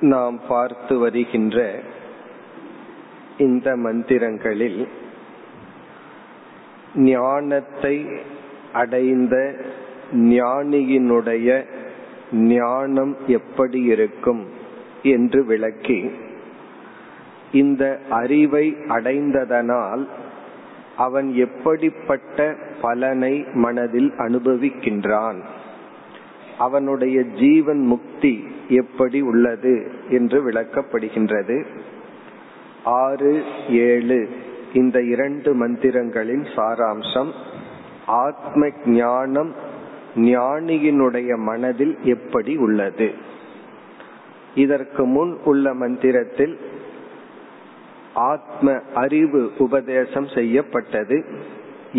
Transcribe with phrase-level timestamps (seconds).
[0.00, 1.80] நாம் பார்த்து வருகின்ற
[3.38, 4.86] இந்த மந்திரங்களில்
[6.94, 8.06] ஞானத்தை
[8.72, 9.54] அடைந்த
[10.12, 11.66] ஞானியினுடைய
[12.32, 14.46] ஞானம் எப்படி இருக்கும்
[15.02, 16.10] என்று விளக்கி
[17.52, 20.08] இந்த அறிவை அடைந்ததனால்
[20.96, 25.40] அவன் எப்படிப்பட்ட பலனை மனதில் அனுபவிக்கின்றான்.
[26.58, 31.64] அவனுடைய ஜீவன் முக்தி எப்படி உள்ளது என்று விளக்கப்படுகின்றது.
[32.84, 34.28] ஆறு ஏழு
[34.72, 37.32] இந்த இரண்டு மந்திரங்களின் சாராம்சம்
[38.06, 39.54] ஆத்ம ஞானம்
[40.16, 43.12] ஞானியினுடைய மனதில் எப்படி உள்ளது.
[44.54, 46.58] இதற்கு முன் உள்ள மந்திரத்தில்
[48.14, 51.24] ஆத்ம அறிவு உபதேசம் செய்யப்பட்டது.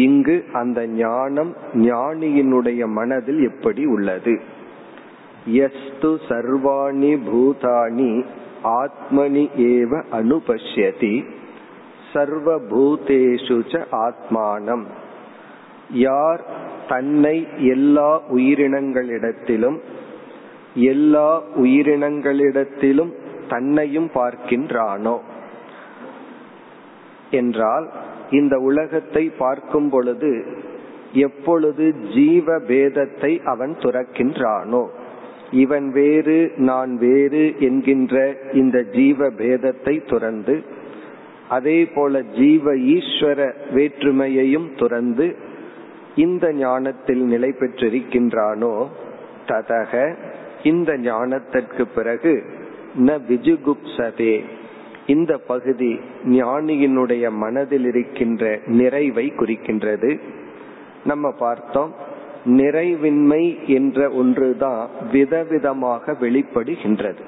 [0.04, 4.34] இங்கு அந்த ஞானம் ஞானியினுடைய மனதில் எப்படி உள்ளது?
[5.62, 8.12] எஸ்து சர்வாணி பூதானி
[8.82, 11.16] ஆத்மனி ஏவ அனுபஷ்யதி
[12.14, 14.86] சர்வபூதேஷு ச ஆத்மானம்.
[16.08, 16.42] யார்
[16.88, 19.78] தன்னை எல்லா உயிரினங்களிடத்திலும்
[20.90, 23.14] எல்லா உயிரினங்களிடத்திலும்
[23.50, 25.16] தன்னையும் பார்க்கின்றானோ?
[27.32, 27.88] என்றால்
[28.30, 30.46] இந்த உலகத்தை பார்க்கும் பொழுது
[31.14, 34.88] எப்பொழுது ஜீவ பேதத்தை அவன் துறக்கின்றானோ?
[35.52, 40.64] இவன் வேறு நான் வேறு என்கின்ற இந்த ஜீவ பேதத்தை துறந்து
[41.50, 45.36] அதே போல ஜீவ ஈஸ்வர வேற்றுமையையும் துறந்து
[46.16, 48.88] இந்த ஞானத்தில் நிலை பெற்றிருக்கின்றானோ?
[49.48, 50.16] ததக
[50.64, 52.44] இந்த ஞானத்திற்கு பிறகு
[52.98, 54.44] ந விஜுகுப்சதே.
[55.08, 60.20] இந்த பகுதி ஞானியினுடைய மனதில் இருக்கின்ற நிறைவை குறிக்கின்றது.
[61.06, 61.94] நம்ம பார்த்தோம்
[62.46, 67.24] நிறைவின்மை என்ற ஒன்றுதான் விதவிதமாக வெளிப்படுகின்றது.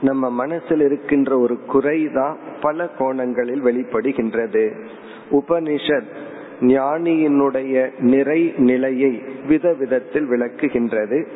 [0.00, 4.84] நம்ம மனசில் இருக்கின்ற ஒரு குறைதான் பல கோணங்களில் வெளிப்படுகின்றது.
[5.30, 6.10] உபனிஷத்
[6.60, 11.26] ஞானியினுடைய நிறை நிலையை விதவிதத்தில் விளக்குகின்றது.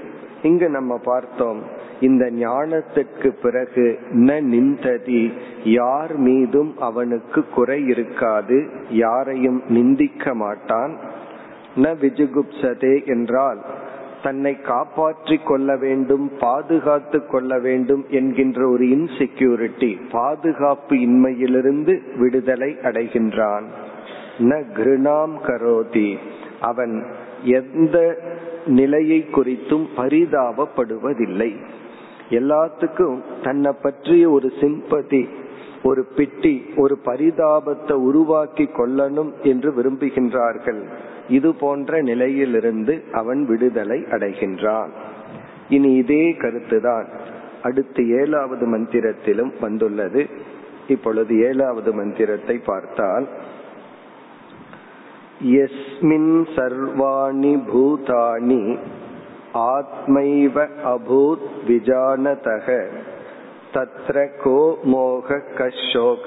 [0.44, 1.60] இங்கு நம்ம பார்த்தோம்
[2.00, 3.84] இந்த ஞானத்திற்கு பிறகு
[4.26, 5.22] ந நிந்ததி
[5.64, 10.92] யார் மீதும் அவனுக்கு குறை இருக்காது யாரையும் நிந்திக்க மாட்டான்.
[11.76, 13.60] ந விஜுகுப்சதே என்றால்
[14.22, 23.66] தன்னை காப்பாற்றிக் கொள்ள வேண்டும் பாதுகாத்து கொள்ள வேண்டும் என்கின்ற ஒரு இன்செக்யூரிட்டி பாதுகாப்பு இன்மையிலிருந்து விடுதலை அடைகின்றான்.
[24.38, 26.10] ந கிருணாம் கரோதி
[26.60, 26.94] அவன்
[27.58, 27.96] எந்த
[28.66, 31.56] நிலையை குறித்தும் பரிதாபப்படுவதில்லை.
[32.30, 35.28] எல்லாத்துக்கும் தன்னை பற்றிய ஒரு சிம்பதி
[35.82, 40.82] ஒரு பிட்டி ஒரு பரிதாபத்தை உருவாக்கி கொள்ளணும் என்று விரும்புகின்றார்கள்.
[41.28, 44.88] இது போன்ற நிலையிலிருந்து அவன் விடுதலை அடைகின்றான்.
[45.68, 47.06] இனி இதே கருத்துதான்
[47.62, 50.26] அடுத்து ஏழாவது மந்திரத்திலும் வந்துள்ளது.
[50.88, 53.28] இப்பொழுது ஏழாவது மந்திரத்தை பார்த்தால்
[55.40, 58.78] எஸ்மின் சர்வாணி பூதானி
[59.54, 62.88] ஆத்மைவ அபூத் விஜானதக
[63.72, 66.26] தத்ர கோ மோக கஷோக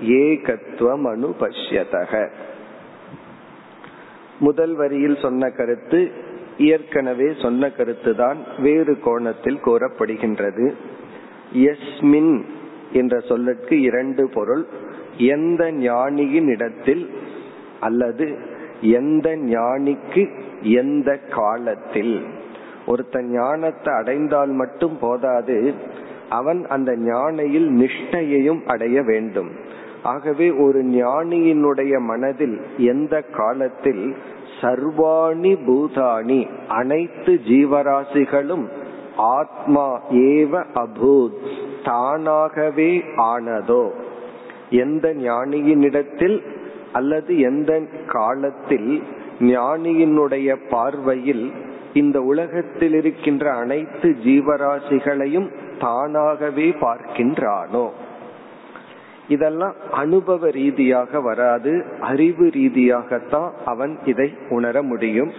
[0.00, 2.28] ஏகத்துவம் அனுபஷ்யதக
[4.38, 6.10] முதல் வரியில் சொன்ன கருத்து
[6.58, 10.74] ஏற்கனவே சொன்ன கருத்து தான் வேறு கோணத்தில் கூறப்படுகின்றது.
[11.52, 12.42] எஸ்மின்
[12.92, 14.66] என்ற சொல்லுக்கு இரண்டு பொருள்
[15.16, 17.10] எந்த ஞானியின் இடத்தில்
[17.82, 18.26] அல்லது
[18.80, 20.22] எந்த ஞானிக்கு
[20.62, 22.14] எந்த காலத்தில்?
[22.86, 25.74] ஒருத்த ஞானத்தை அடைந்தால் மட்டும் போதாது
[26.28, 29.50] அவன் அந்த ஞானையில் நிஷ்டையையும் அடைய வேண்டும்.
[30.02, 34.04] ஆகவே ஒரு ஞானியினுடைய மனதில் எந்த காலத்தில்
[34.60, 38.66] சர்வாணி பூதானி அனைத்து ஜீவராசிகளும்
[39.16, 41.38] ஆத்மா ஏவ அபூத்
[41.84, 43.84] தானாகவே ஆனதோ?
[44.70, 46.38] எந்த ஞானியினிடத்தில்
[46.92, 49.02] அல்லது எந்த காலத்தில்
[49.40, 51.52] ஞானியினுடைய பார்வையில்
[51.92, 57.88] இந்த உலகத்தில் இருக்கின்ற அனைத்து ஜீவராசிகளையும் தானாகவே பார்க்கின்றானோ?
[59.28, 61.84] இதெல்லாம் அனுபவ ரீதியாக வராது.
[62.00, 65.32] அறிவு ரீதியாகத்தான் அவன் இதை உணர முடியும்.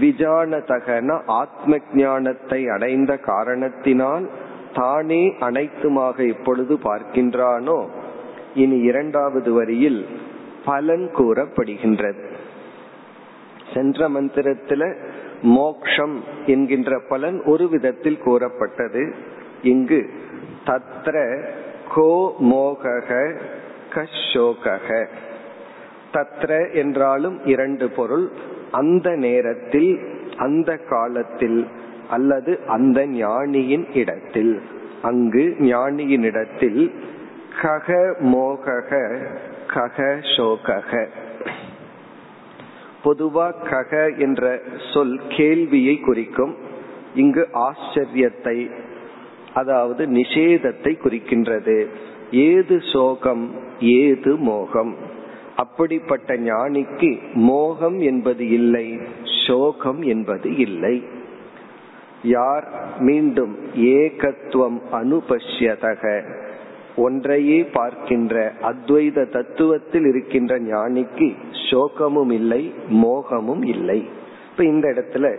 [0.00, 4.28] விஜானதகன ஆத்ம ஞானத்தை அடைந்த காரணத்தினால்
[4.74, 7.86] தானே அனைத்துமாக எப்பொழுது பார்க்கின்றானோ?
[8.54, 10.06] இனி இரண்டாவது வரியில்
[10.64, 12.24] பலன் கூறப்படுகின்றது.
[13.74, 14.96] சென்ற மந்திரத்துல
[15.42, 19.14] மோக்ஷம் என்கின்ற பலன் ஒரு விதத்தில் கூறப்பட்டது.
[19.62, 20.10] இங்கு
[20.66, 21.44] தத்ர
[21.94, 23.40] கோ மோகக
[23.94, 25.06] கஷோகக
[26.12, 28.30] தத்ர என்றாலும் இரண்டு பொருள்.
[28.70, 30.00] அந்த நேரத்தில்
[30.36, 31.66] அந்த காலத்தில்
[32.10, 34.60] அல்லது அந்த ஞானியின் இடத்தில்.
[35.02, 36.94] அங்கு ஞானியின் இடத்தில்
[37.62, 39.18] கக மோகக
[39.74, 39.98] கக
[40.36, 41.06] சோகக.
[43.04, 44.60] பொதுவா கக என்ற
[44.94, 46.56] சொல் கேள்வியை குறிக்கும்
[47.14, 48.70] இங்கு ஆச்சரியத்தை
[49.54, 51.86] அதாவது நிஷேதத்தை குறிக்கின்றது.
[52.30, 54.94] ஏது சோகம் ஏது மோகம்?
[55.56, 58.98] அப்படிப்பட்ட ஞானிக்கு மோகம் என்பது இல்லை
[59.46, 61.02] சோகம் என்பது இல்லை.
[62.22, 62.66] யார்
[62.98, 66.04] மீண்டும் ஏகத்துவம் அனுபஷ்யதக?
[66.96, 71.34] ஒன்றையே பார்க்கின்ற அத்வைத தத்துவத்தில் இருக்கின்ற ஞானிக்கு
[71.70, 74.08] சோகமும் இல்லை மோகமும் இல்லை.
[74.50, 75.36] இப்ப இந்த இடத்துல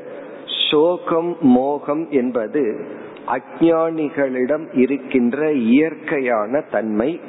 [0.72, 2.88] சோகம் மோகம் என்பது
[3.28, 7.20] அஜானிகளிடம் இருக்கின்ற இயற்கையான தன்மை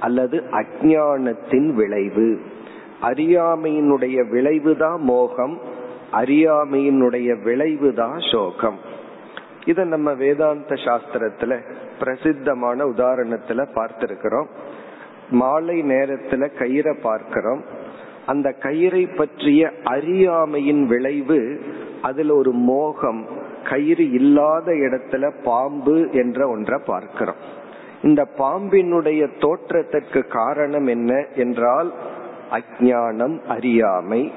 [0.00, 2.40] அல்லது அஜானத்தின் விளைவு.
[3.02, 5.60] அறியாமையினுடைய விளைவுதான் மோகம்
[6.12, 8.78] அறியாமையினுடைய விளைவுதான் சோகம்.
[9.66, 11.60] இத நம்ம வேதாந்த சாஸ்திரத்துல
[11.98, 14.46] பிரசித்தமான உதாரணத்துல பார்த்திருக்கிறோம்.
[15.30, 17.64] மாலை நேரத்துல கயிறை பார்க்கிறோம்.
[18.26, 21.60] அந்த கயிறை பற்றிய அறியாமையின் விளைவு
[22.02, 23.26] அதுல ஒரு மோகம்
[23.64, 27.34] கயிறு இல்லாத இடத்துல பாம்பு என்ற ஒன்றை பார்க்கிறோம்.
[28.02, 31.92] இந்த பாம்பினுடைய தோற்றத்திற்கு காரணம் என்ன என்றால்
[32.50, 34.32] அஜானம் அறியாமை.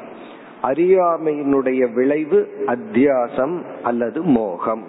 [0.63, 4.83] அறியாமையினுடைய விளைவு அத்தியாசம் அல்லது மோகம்.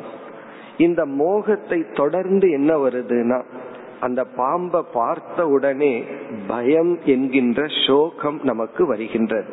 [0.79, 3.43] இந்த மோகத்தை தொடர்ந்து என்ன வருதுன்னா
[4.01, 6.05] அந்த பாம்பை பார்த்த உடனே
[6.47, 9.47] பயம் என்கின்ற சோகம் நமக்கு வருகின்றது.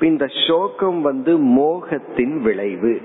[0.00, 3.00] இந்த சோகம் வந்து மோகத்தின் விளைவு.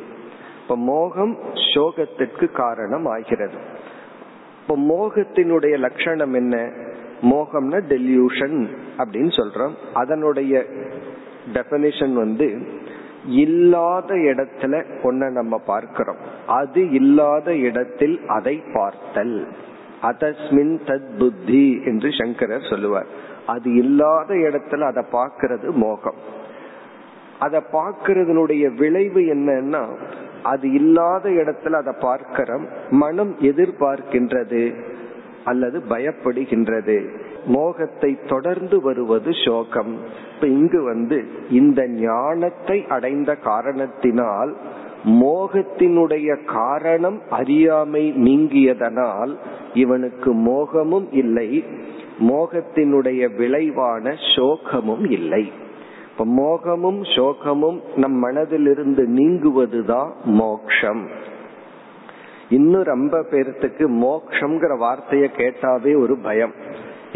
[0.62, 1.38] இப்ப மோகம்
[1.74, 3.58] சோகத்திற்கு காரணம் ஆகிறது.
[4.62, 6.72] இப்ப மோகத்தினுடைய லட்சணம் என்ன?
[7.22, 9.74] மோகம்னா டெல்யூஷன் அப்படின்னு சொல்றோம்.
[9.94, 10.66] அதனுடைய
[11.54, 12.76] டெபனிஷன் வந்து
[13.28, 16.16] இல்லாத இடத்துல ஒன்ன நம்ம பார்க்கிறோம்.
[16.48, 19.48] அது இல்லாத இடத்தில் அதை பார்த்தல்.
[20.02, 23.06] அதஸ்மின் தத் புத்தி என்று சங்கரர் சொல்லுவார்.
[23.48, 26.36] அது இல்லாத இடத்துல அதை பார்க்கறது மோகம்.
[27.40, 29.88] அதை பார்க்கறதுனுடைய விளைவு என்னன்னா
[30.44, 34.76] அது இல்லாத இடத்துல அதை பார்க்கிறோம் மனம் எதிர்பார்க்கின்றது
[35.44, 37.10] அல்லது பயப்படுகின்றது.
[37.48, 39.94] மோகத்தை தொடர்ந்து வருவது சோகம்.
[40.34, 41.18] இப்ப இங்கு வந்து
[41.50, 44.52] இந்த ஞானத்தை அடைந்த காரணத்தினால்
[45.06, 49.34] மோகத்தினுடைய காரணம் அறியாமை நீங்கியதனால்
[49.74, 51.64] இவனுக்கு மோகமும் இல்லை
[52.20, 55.52] மோகத்தினுடைய விளைவான சோகமும் இல்லை.
[56.12, 61.04] இப்ப மோகமும் சோகமும் நம் மனதிலிருந்து நீங்குவதுதான் மோக்ஷம்.
[62.50, 66.54] இன்னும் ரொம்ப பேர்த்துக்கு மோக்ஷங்கிற வார்த்தையை கேட்டாவே ஒரு பயம்.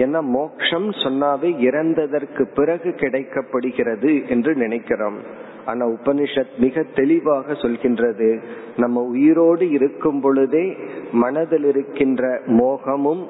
[0.01, 5.17] ஏன்னா மோக்ஷம் சொன்னாவே இறந்ததற்கு பிறகு கிடைக்கப்படுகிறது என்று நினைக்கிறோம்.
[5.65, 8.29] ஆனா உபனிஷத் மிக தெளிவாக சொல்கின்றது.
[8.77, 10.77] நம்ம உயிரோடு இருக்கும் பொழுதே
[11.11, 13.23] மனதில் இருக்கின்ற மோகமும்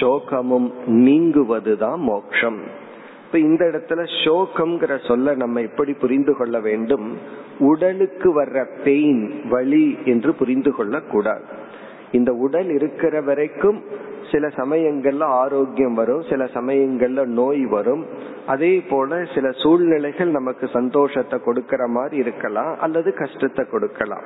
[0.00, 2.58] சோகமும் நீங்குவதுதான் மோக்ஷம்.
[3.26, 7.06] இப்ப இந்த இடத்துல சோகம்ங்கிற சொல்ல நம்ம எப்படி புரிந்து கொள்ள வேண்டும்?
[7.58, 11.64] உடலுக்கு வர்ற பெயின் வலி என்று புரிந்து கொள்ள கூடாது
[12.12, 13.84] இந்த உடல் இருக்கிற வரைக்கும்
[14.32, 18.06] சில சமயங்கள்ல ஆரோக்கியம் வரும் சில சமயங்கள்ல நோய் வரும்.
[18.46, 24.22] அதே போல சில சூழ்நிலைகள் நமக்கு சந்தோஷத்தை கொடுக்கற மாதிரி இருக்கலாம் அல்லது கஷ்டத்தை கொடுக்கலாம்.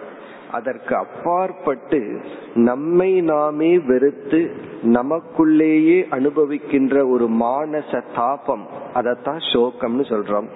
[0.52, 2.20] அதற்கு அப்பாற்பட்டு
[2.54, 4.50] நம்மை நாமே வெறுத்து
[4.82, 10.49] நமக்குள்ளேயே அனுபவிக்கின்ற ஒரு மானச தாபம் அதத்தான் சோகம்னு சொல்றோம்.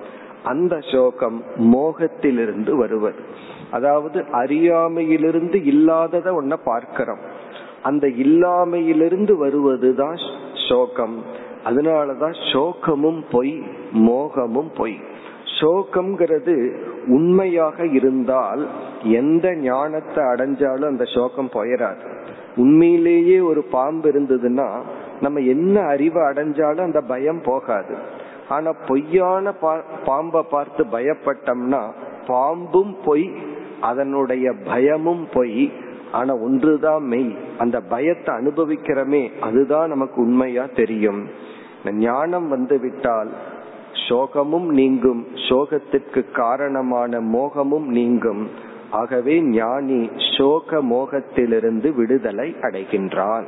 [0.45, 3.21] அந்த சோகம் மோகத்திலிருந்து வருவது.
[3.71, 7.19] அதாவது அறியாமையிலிருந்து இல்லாதத ஒன்ன பார்க்கிறோம்.
[7.83, 10.17] அந்த இல்லாமையிலிருந்து வருவதுதான்
[10.69, 11.17] சோகம்.
[11.65, 14.99] அதனாலதான் சோகமும் பொய் மோகமும் பொய்.
[15.61, 16.55] சோகம்ங்கிறது
[17.07, 18.69] உண்மையாக இருந்தால்
[19.03, 22.13] எந்த ஞானத்தை அடைஞ்சாலும் அந்த சோகம் போயிடாது
[22.57, 24.69] உண்மையிலேயே ஒரு பாம்பு இருந்ததுன்னா
[25.21, 28.23] நம்ம என்ன அறிவை அடைஞ்சாலும் அந்த பயம் போகாது.
[28.49, 29.55] ஆனா பொய்யான
[30.05, 31.93] பாம்பை பார்த்து பயப்பட்டோம்னா
[32.27, 33.33] பாம்பும் பொய்
[33.81, 35.73] அதனுடைய பயமும் பொய்.
[36.13, 37.37] ஆனா ஒன்றுதான் மெய்.
[37.59, 41.29] அந்த பயத்தை அனுபவிக்கிறமே அதுதான் நமக்கு உண்மையா தெரியும்.
[41.85, 43.31] ஞானம் வந்து விட்டால்
[44.09, 48.51] சோகமும் நீங்கும் சோகத்திற்கு காரணமான மோகமும் நீங்கும்.
[48.91, 53.45] ஆகவே ஞானி சோக மோகத்திலிருந்து விடுதலை அடைகின்றான்.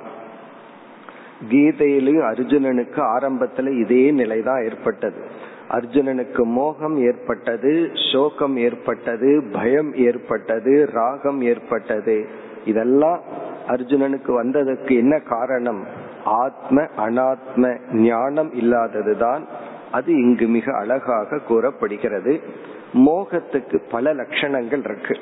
[1.50, 5.21] கீதையிலும் அர்ஜுனனுக்கு ஆரம்பத்துல இதே நிலைதான் ஏற்பட்டது.
[5.69, 12.26] அர்ஜுனனுக்கு மோகம் ஏற்பட்டது சோகம் ஏற்பட்டது பயம் ஏற்பட்டது ராகம் ஏற்பட்டது.
[12.64, 13.21] இதெல்லாம்
[13.69, 15.87] அர்ஜுனனுக்கு வந்ததற்கு என்ன காரணம்?
[16.25, 19.45] ஆத்ம அனாத்ம ஞானம் இல்லாததுதான்
[19.93, 22.40] அது இங்கு மிக அழகாக கூறப்படுகிறது.
[22.93, 25.19] மோகத்துக்கு பல லட்சணங்கள் இருக்கு.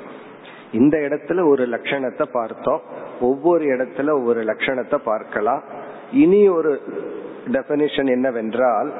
[0.71, 2.81] இந்த இடத்துல ஒரு லட்சணத்தை பார்த்தோம்.
[3.21, 5.63] ஒவ்வொரு இடத்துல ஒரு லட்சணத்தை பார்க்கலாம்.
[6.11, 6.81] இனி ஒரு
[7.51, 8.93] டெபனிஷன் என்னவென்றால்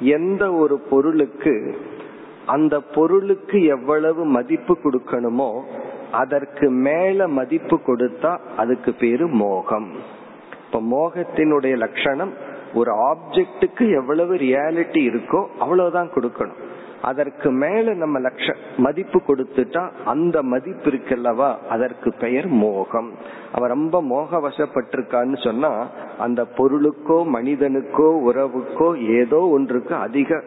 [0.00, 1.76] எந்த ஒரு பொருளுக்கு
[2.46, 5.60] அந்த பொருளுக்கு எவ்வளவு மதிப்பு கொடுக்கணுமோ
[6.10, 9.92] அதற்கு மேல மதிப்பு கொடுத்தா அதுக்கு பேரு மோகம்.
[10.66, 12.32] இப்ப மோகத்தினுடைய லட்சணம்
[12.74, 16.60] ஒரு ஆப்ஜெக்டுக்கு எவ்வளவு ரியாலிட்டி இருக்கோ அவ்வளவுதான் கொடுக்கணும்.
[17.02, 21.56] அதற்கு மேல நம்ம லட்ச மதிப்பு கொடுத்துட்டா அந்த மதிப்பு இருக்குல்லவா?
[21.68, 23.12] அதற்கு பெயர் மோகம்.
[23.52, 25.86] அவன் ரொம்ப மோக வசப்பட்டிருக்கான்னு சொன்னா
[26.18, 30.42] அந்த பொருளுக்கோ மனிதனுக்கோ உறவுக்கோ ஏதோ ஒன்றுக்கு அதிக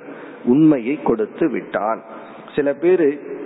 [0.46, 2.01] உண்மையை கொடுத்து விட்டான்.
[2.56, 3.38] சில பேரு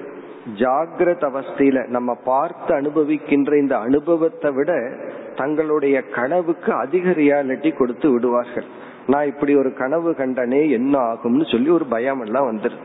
[0.60, 4.98] ஜாகிரத அவஸ்தையில நம்ம பார்த்து அனுபவிக்கின்ற இந்த அனுபவத்தை விட
[5.36, 8.65] தங்களுடைய கனவுக்கு அதிக ரியாலிட்டி கொடுத்து விடுவார்கள்.
[9.07, 12.81] நான் இப்படி ஒரு கனவு கண்டனே என்ன ஆகும்னு சொல்லி ஒரு பயம் எல்லாம் வந்துருது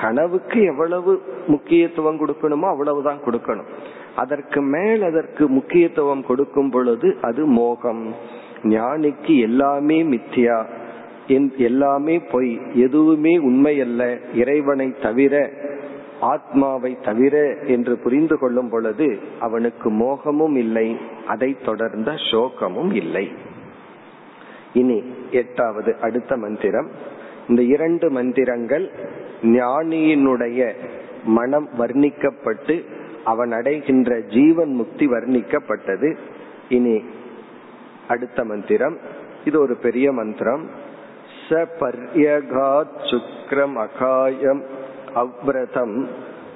[0.00, 3.66] கனவுக்கு எவ்வளவு முக்கியத்துவம் கொடுக்கணுமோ அவ்வளவுதான் கொடுக்கணும்.
[4.16, 8.14] அதற்கு மேல் அதற்கு முக்கியத்துவம் கொடுக்கும் பொழுது அது மோகம்.
[8.62, 10.64] ஞானிக்கு எல்லாமே மித்தியா.
[11.56, 12.60] எல்லாமே பொய்.
[12.74, 15.50] எதுவுமே உண்மை அல்ல இறைவனை தவிர
[16.20, 20.96] ஆத்மாவை தவிர என்று புரிந்து கொள்ளும் பொழுது அவனுக்கு மோகமும் இல்லை.
[21.26, 23.28] அதை தொடர்ந்த சோகமும் இல்லை.
[24.72, 26.90] இனி எட்டாவது அடுத்த மந்திரம்.
[27.48, 28.90] இந்த இரண்டு மந்திரங்கள்
[29.42, 30.72] ஞானியினுடைய
[31.24, 32.84] மனம் வர்ணிக்கப்பட்டு
[33.24, 36.16] அவன் அடைகின்ற ஜீவன் முக்தி வர்ணிக்கப்பட்டது.
[36.68, 37.04] இனி
[38.08, 38.98] அடுத்த மந்திரம்.
[39.44, 40.70] இது ஒரு பெரிய மந்திரம்.
[41.48, 44.62] ச பர்யகாத் சுக்ரம் அகாயம்
[45.14, 46.08] அவ்ரதம்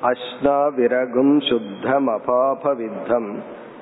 [0.03, 3.35] அஷ்னா விரகும் சுத்தம் அபாபவித்தம்.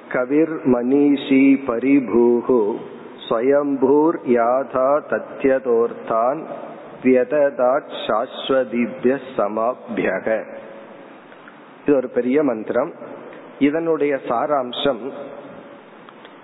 [0.09, 2.75] கவிர் மணிஷி பரிபூகு
[3.31, 6.41] ஸ்வயம்பூர் யாதா தத்யதோர்த்தான்
[7.03, 10.45] வியததாட் சாஸ்வதிபிய சமாபியக
[11.87, 12.93] இது ஒரு பெரிய மந்திரம்
[13.59, 15.11] இதனுடைய சாராம்சம்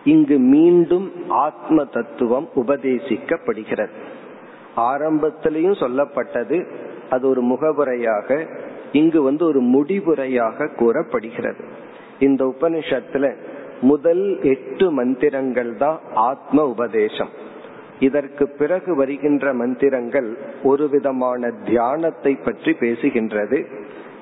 [0.05, 3.95] இங்கு மீண்டும் ஆத்ம தத்துவம் உபதேசிக்கப்படுகிறது.
[4.77, 6.67] ஆரம்பத்திலையும் சொல்லப்பட்டது
[7.11, 8.49] அது ஒரு முகவுரையாக
[8.93, 11.65] இங்கு வந்து ஒரு முடிவுரையாக கூறப்படுகிறது.
[12.19, 13.37] இந்த உபனிஷத்துல
[13.81, 17.29] முதல் எட்டு மந்திரங்கள் தான் ஆத்ம உபதேசம்.
[18.01, 23.67] இதற்கு பிறகு வருகின்ற மந்திரங்கள் ஒரு விதமான தியானத்தை பற்றி பேசுகின்றது.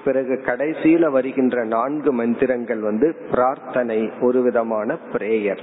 [0.04, 5.58] பிறகு கடைசியில வருகின்ற நான்கு மந்திரங்கள் வந்து பிரார்த்தனை ஒரு விதமான பிரேயர்.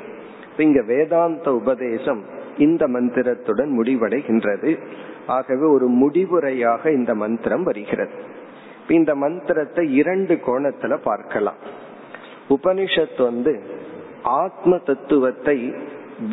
[0.58, 2.24] இங்க வேதாந்த உபதேசம்
[2.58, 4.78] இந்த மந்திரத்துடன் முடிவடைகின்றது.
[5.28, 8.12] ஆகவே ஒரு முடிவுரையாக இந்த மந்திரம் வருகிறது.
[8.88, 11.56] இந்த மந்திரத்தை இரண்டு கோணத்துல பார்க்கலாம்.
[12.56, 13.54] உபனிஷத் வந்து
[14.24, 15.58] ஆத்ம தத்துவத்தை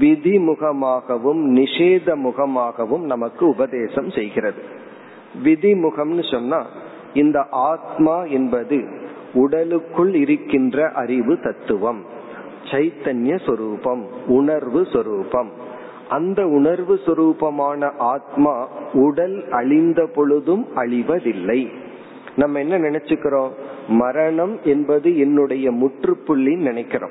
[0.00, 4.62] விதிமுகமாகவும் நிஷேத முகமாகவும் நமக்கு உபதேசம் செய்கிறது.
[5.44, 6.66] விதிமுகம்னு சொன்னா
[7.14, 8.78] இந்த ஆத்மா என்பது
[9.34, 12.00] உடலுக்குள் இருக்கின்ற அறிவு தத்துவம்
[12.70, 15.50] சைத்தன்ய சொரூபம் உணர்வு சொரூபம்.
[16.08, 18.54] அந்த உணர்வு சொரூபமான ஆத்மா
[18.92, 21.60] உடல் அழிந்த பொழுதும் அழிவதில்லை.
[22.38, 23.50] நம்ம என்ன நினைச்சுக்கிறோம்?
[23.88, 27.10] மரணம் என்பது என்னுடைய முற்றுப்புள்ளின்னு நினைக்கிறோம்.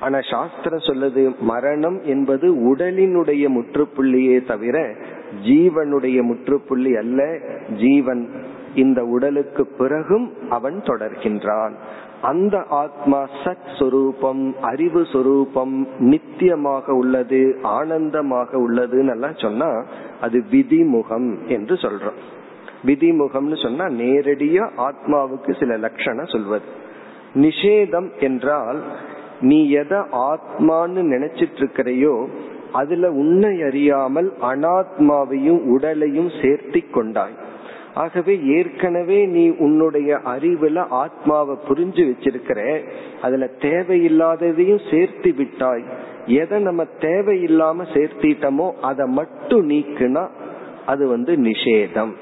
[0.00, 4.94] ஆனா சாஸ்திரம் சொல்லுது மரணம் என்பது உடலினுடைய முற்றுப்புள்ளியே தவிர
[5.46, 7.38] ஜீவனுடைய முற்றுப்புள்ளி அல்ல.
[7.76, 8.28] ஜீவன்
[8.74, 11.74] இந்த உடலுக்கு பிறகும் அவன் தொடர்கின்றான்.
[12.22, 19.84] அந்த ஆத்மா சத் சுரூபம் அறிவு சுரூபம் நித்தியமாக உள்ளது ஆனந்தமாக உள்ளதுன்னு எல்லாம் சொன்னா
[20.20, 22.20] அது விதிமுகம் என்று சொல்றோம்.
[22.86, 26.66] விதிமுகம்னு சொன்னா நேரடியா ஆத்மாவுக்கு சில லட்சணம் சொல்வது.
[27.34, 28.80] நிஷேதம் என்றால்
[29.40, 32.16] நீ எதை ஆத்மான்னு நினைச்சிட்டு இருக்கிறையோ
[32.72, 37.34] அதுல உன்னை அறியாமல் அனாத்மாவையும் உடலையும் சேர்த்தி கொண்டாய்.
[37.94, 42.60] ஆகவே ஏற்கனவே நீ உன்னுடைய அறிவுல ஆத்மாவை புரிஞ்சு வச்சிருக்கிற
[43.22, 45.84] அதுல தேவையில்லாததையும் சேர்த்து விட்டாய்.
[46.40, 50.24] எதை நம்ம தேவையில்லாம சேர்த்திட்டோமோ அதை மட்டும் நீக்குனா
[50.86, 52.14] அது வந்து நிஷேதம்.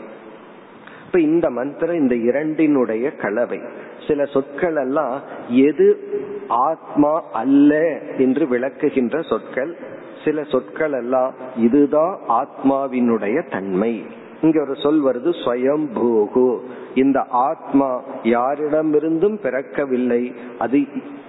[1.12, 3.61] இப்ப இந்த மந்திரம் இந்த இரண்டினுடைய கலவை.
[4.09, 6.09] சில சொற்கள் எல்லாம் எது
[6.49, 9.76] ஆத்மா அல்ல என்று விளக்குகின்ற சொற்கள்
[10.25, 14.04] சில சொற்கள் எல்லாம் இதுதான் ஆத்மாவினுடைய தன்மை.
[14.40, 16.59] இங்க ஒரு சொல் வருது ஸ்வயம்பூகு
[16.95, 20.81] இந்த ஆத்மா யாரிடமிருந்தும் பிறக்கவில்லை அது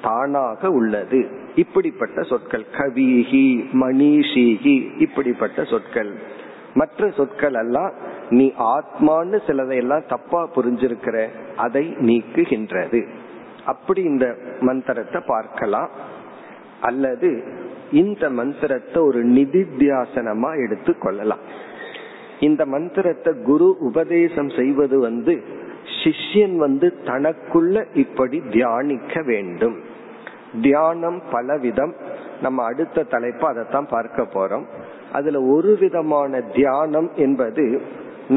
[0.01, 1.27] தானாக உள்ளது.
[1.55, 6.41] இப்படிப்பட்ட சொற்கள் கவிஹி மணிஷிகி இப்படிப்பட்ட சொற்கள்.
[6.73, 7.93] மற்ற சொற்கள் எல்லாம்
[8.29, 11.27] நீ ஆத்மான்னு சிலதையெல்லாம் தப்பா புரிஞ்சிருக்கிற
[11.57, 13.07] அதை நீக்குகின்றது.
[13.65, 15.89] அப்படி இந்த மந்திரத்தை பார்க்கலாம்.
[16.81, 17.43] அல்லது
[17.91, 21.71] இந்த மந்திரத்தை ஒரு நிதித்தியாசனமா எடுத்து கொள்ளலாம்
[22.39, 25.43] இந்த மந்திரத்தை குரு உபதேசம் செய்வது வந்து
[26.03, 29.79] சிஷ்யன் வந்து தனக்குள்ள இப்படி தியானிக்க வேண்டும்.
[30.61, 31.93] தியானம் பலவிதம்.
[32.41, 34.63] நம்ம அடுத்த தலைப்பு அதைத்தான் பார்க்க போறோம்.
[35.11, 37.81] அதுல ஒரு விதமான தியானம் என்பது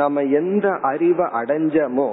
[0.01, 2.11] நம்ம எந்த அறிவை அடைஞ்சமோ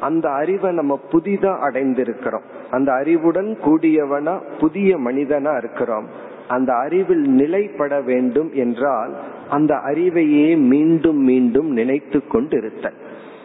[0.00, 2.46] அந்த அறிவை நம்ம புதிதா அடைந்திருக்கிறோம்.
[2.70, 6.06] அந்த அறிவுடன் கூடியவனா புதிய மனிதனா இருக்கிறோம்.
[6.48, 9.12] அந்த அறிவில் நிலைப்பட வேண்டும் என்றால்
[9.50, 12.86] அந்த அறிவையே மீண்டும் மீண்டும் நினைத்து கொண்டு இருத்த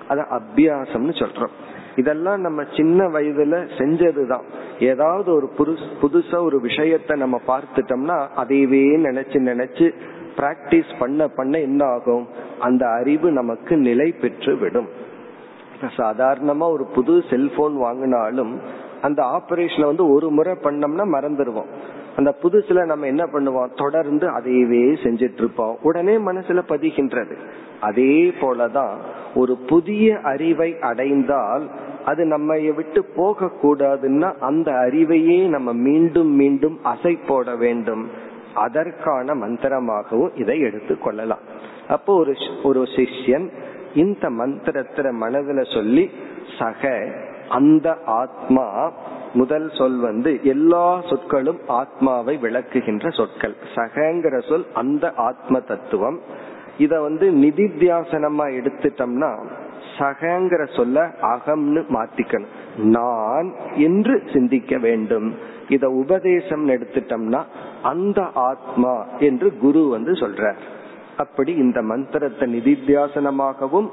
[0.07, 1.55] அத அபியாசம்னு சொல்றோம்.
[1.95, 4.45] இதெல்லாம் நம்ம சின்ன வயதுல செஞ்சதுதான்.
[4.91, 5.47] ஏதாவது ஒரு
[6.01, 9.87] புதுசா ஒரு விஷயத்த நம்ம பார்த்துட்டோம்னா அதையவே நினைச்சு நினைச்சு
[10.37, 12.27] பிராக்டிஸ் பண்ண பண்ண என்ன ஆகும்
[12.59, 14.89] அந்த அறிவு நமக்கு நிலை பெற்று விடும்
[15.97, 18.53] சாதாரணமா ஒரு புது செல்போன் வாங்கினாலும்
[19.01, 21.71] அந்த ஆபரேஷனை வந்து ஒரு முறை பண்ணோம்னா மறந்துடுவோம்
[22.15, 23.73] அந்த புதுசுல நம்ம என்ன பண்ணுவோம்?
[23.75, 27.35] தொடர்ந்து அதையவே செஞ்சிட்டு இருப்போம் உடனே மனசுல பதிகின்றது.
[27.81, 28.93] அதே போலதான்
[29.35, 31.69] ஒரு புதிய அறிவை அடைந்தால்
[32.05, 38.07] அது நம்ம விட்டு போக கூடாதுன்னா அந்த அறிவையே நம்ம மீண்டும் மீண்டும் அசை போட வேண்டும்.
[38.57, 41.43] அதற்கான மந்திரமாகவும் இதை எடுத்து கொள்ளலாம்.
[41.87, 42.33] அப்போ ஒரு
[42.63, 43.47] ஒரு சிஷ்யன்
[43.93, 46.11] இந்த மந்திரத்துல மனதுல சொல்லி
[46.59, 47.11] சக
[47.49, 48.91] அந்த ஆத்மா
[49.33, 53.55] முதல் சொல் வந்து எல்லா சொற்களும் ஆத்மாவை விளக்குகின்ற சொற்கள்.
[53.75, 56.19] சகங்கிற சொல் அந்த ஆத்ம தத்துவம்.
[56.77, 59.31] இத வந்து நிதித்தியாசனமா எடுத்துட்டோம்னா
[59.97, 62.53] சகங்கிற சொல்ல அகம்னு மாத்திக்கணும்.
[62.77, 65.55] நான் என்று சிந்திக்க வேண்டும்.
[65.69, 67.43] இத உபதேசம் எடுத்துட்டோம்னா
[67.83, 70.57] அந்த ஆத்மா என்று குரு வந்து சொல்றார்.
[71.17, 73.89] அப்படி இந்த மந்திரத்தை நிதித்தியாசனமாகவும்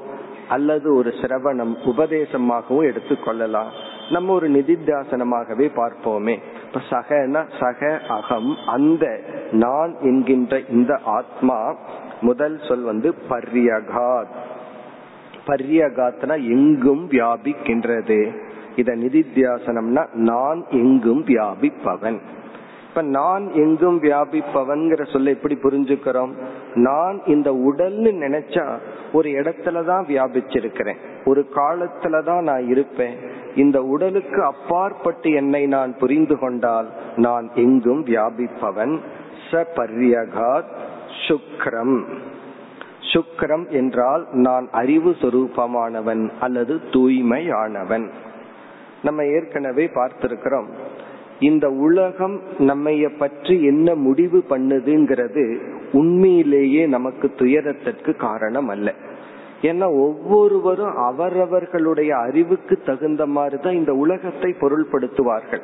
[0.49, 3.67] அல்லது ஒரு சிரவணம் உபதேசமாகவும் எடுத்துக்கொள்ளலாம்.
[4.09, 6.37] நம்ம ஒரு நிதித்தியாசனமாகவே பார்ப்போமே.
[6.65, 9.19] இப்ப சகன சக அகம் அந்த
[9.51, 11.75] நான் என்கின்ற இந்த ஆத்மா
[12.21, 14.33] முதல் சொல் வந்து பர்யகாத்.
[15.47, 18.43] பர்யகாத்னா எங்கும் வியாபிக்கின்றது.
[18.75, 22.19] இத நிதித்தியாசனம்னா நான் எங்கும் வியாபிப்பவன்.
[22.89, 26.31] இப்ப நான் எங்கும் வியாபிப்பவன்கிற சொல்ல எப்படி புரிஞ்சுக்கிறோம்?
[26.73, 28.77] நான் இந்த உடல்னு நினைச்சா
[29.13, 30.95] ஒரு இடத்துலதான் வியாபிச்சிருக்கிறேன்.
[31.25, 33.15] ஒரு காலத்துலதான் நான் இருப்பேன்.
[33.55, 38.99] இந்த உடலுக்கு அப்பாற்பட்டு என்னை நான் புரிந்து கொண்டால் நான் எங்கும் வியாபிப்பவன்.
[39.51, 40.75] ச பர்யகாத்
[41.27, 42.03] சுக்ரம்.
[43.13, 48.09] சுக்ரம் என்றால் நான் அறிவு சொரூபமானவன் அல்லது தூய்மையானவன்.
[49.07, 50.69] நம்ம ஏற்கனவே பார்த்திருக்கிறோம்.
[51.39, 52.35] இந்த உலகம்
[52.69, 55.43] நம்மைய பற்றி என்ன முடிவு பண்ணுதுங்கிறது
[55.99, 58.87] உண்மையிலேயே நமக்கு துயரத்திற்கு காரணம் அல்ல.
[59.61, 65.63] ஏன்னா ஒவ்வொருவரும் அவரவர்களுடைய அறிவுக்கு தகுந்த மாதிரி தான் இந்த உலகத்தை பொருள்படுத்துவார்கள்.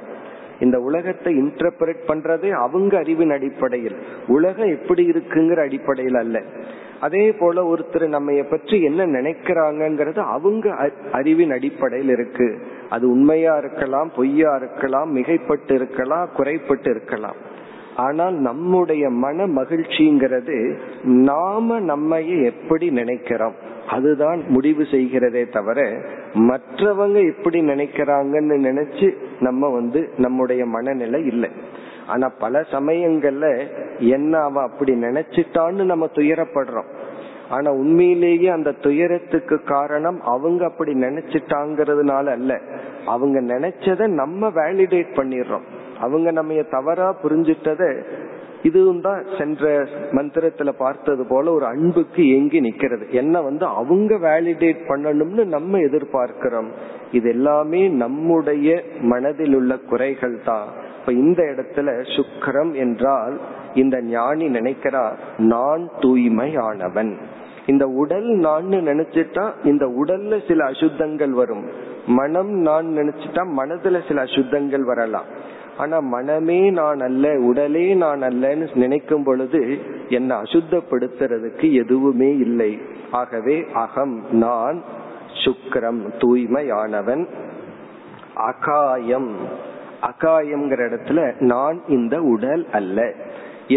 [0.60, 3.95] இந்த உலகத்தை இன்டர்பிரட் பண்றதே அவங்க அறிவின் அடிப்படையில்.
[4.27, 6.38] உலகம் எப்படி இருக்குங்கிற அடிப்படையில் அல்ல.
[6.99, 10.65] அதே போல ஒருத்தர் நம்ம பற்றி என்ன நினைக்கிறாங்கிறது அவங்க
[11.12, 12.47] அறிவின் அடிப்படையில் இருக்கு.
[12.91, 17.39] அது உண்மையா இருக்கலாம் பொய்யா இருக்கலாம் மிகைப்பட்டு இருக்கலாம் குறைப்பட்டு இருக்கலாம்.
[17.95, 20.58] ஆனால் நம்முடைய மன மகிழ்ச்சிங்கிறது
[21.27, 23.58] நாம நம்மையே எப்படி நினைக்கிறோம்?
[23.89, 25.80] அதுதான் முடிவு செய்கிறதே தவிர
[26.49, 29.08] மற்றவங்க எப்படி நினைக்கிறாங்கன்னு நினைச்சு
[29.39, 31.49] நம்ம வந்து நம்முடைய மனநிலை இல்லை.
[32.08, 33.47] ஆனா பல சமயங்கள்ல
[34.15, 36.89] என்ன அவ அப்படி நினைச்சிட்டான்னு நம்ம துயரப்படுறோம்.
[37.51, 42.59] ஆனா உண்மையிலேயே அந்த துயரத்துக்கு காரணம் அவங்க அப்படி நினைச்சிட்டாங்கிறதுனால அல்ல.
[43.05, 45.65] அவங்க நினைச்சத நம்ம வேலிடேட் பண்ணிடுறோம்.
[45.99, 48.03] அவங்க நம்ம தவறா புரிஞ்சிட்டத
[48.63, 53.05] இதுவும் தான் சென்ற மந்திரத்துல பார்த்தது போல ஒரு அன்புக்கு எங்கி நிக்கிறது.
[53.09, 56.69] என்ன வந்து அவங்க வேலிடேட் பண்ணணும்னு நம்ம எதிர்பார்க்கிறோம்.
[57.11, 60.67] இது எல்லாமே நம்முடைய மனதில் உள்ள குறைகள் தான்.
[60.99, 63.39] இப்ப இந்த இடத்துல சுக்கரம் என்றால்
[63.73, 67.13] இந்த ஞானி நினைக்கிறார் நான் தூய்மையானவன்.
[67.65, 71.65] இந்த உடல் நான் நினைச்சிட்டா இந்த உடல்ல சில அசுத்தங்கள் வரும்.
[72.08, 75.26] மனம் நான் நினைச்சிட்டா மனதுல சில அசுத்தங்கள் வரலாம்.
[75.78, 82.80] ஆனா மனமே நான் அல்ல உடலே நான் அல்லன்னு நினைக்கும் பொழுது என்னை அசுத்தப்படுத்துறதுக்கு எதுவுமே இல்லை.
[83.12, 84.84] ஆகவே அகம் நான்
[85.34, 87.28] சுக்கரம் தூய்மையானவன்.
[88.36, 89.36] அகாயம்.
[90.02, 93.13] அகாயம்ங்கிற இடத்துல நான் இந்த உடல் அல்ல.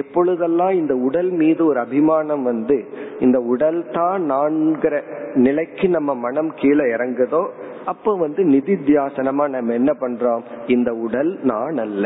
[0.00, 2.76] எப்பொழுதெல்லாம் இந்த உடல் மீது ஒரு அபிமானம் வந்து
[3.20, 4.94] இந்த உடல் தான் நான்கிற
[5.46, 7.42] நிலைக்கு நம்ம மனம் கீழே இறங்குதோ
[7.92, 10.42] அப்போ வந்து நிதித்தியாசனமா நம்ம என்ன பண்றோம்?
[10.66, 12.04] இந்த உடல் நான் அல்ல.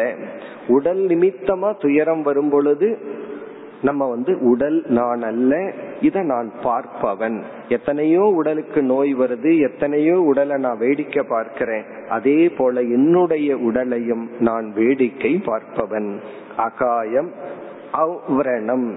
[0.77, 2.89] உடல் நிமித்தமா துயரம் வரும் பொழுது
[3.83, 5.53] நம்ம வந்து உடல் நான் அல்ல
[6.01, 7.37] இத நான் பார்ப்பவன்.
[7.69, 11.85] எத்தனையோ உடலுக்கு நோய் வருது எத்தனையோ உடலை நான் வேடிக்கை பார்க்கிறேன்.
[12.09, 16.11] அதே போல என்னுடைய உடலையும் நான் வேடிக்கை பார்ப்பவன்.
[16.67, 17.31] அகாயம்
[17.93, 18.95] அவ்ரணம்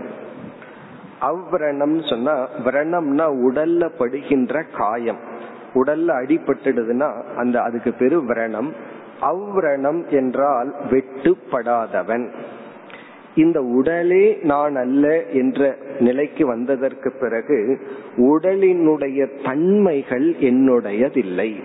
[1.22, 5.18] அவ்ரணம் சொன்னா விரணம்னா உடல்ல படுகின்ற காயம்.
[5.74, 8.70] உடல்ல அடிபட்டுடுதுன்னா அந்த அதுக்கு பெரு விரணம்.
[9.22, 12.30] அவ்ரணம் என்றால் வெட்டுப்படாதவன்.
[13.36, 17.80] இந்த உடலே நான் அல்ல என்ற நிலைக்கு வந்ததற்கு பிறகு
[18.18, 21.64] உடலினுடைய தன்மைகள் என்னுடையதில்லை.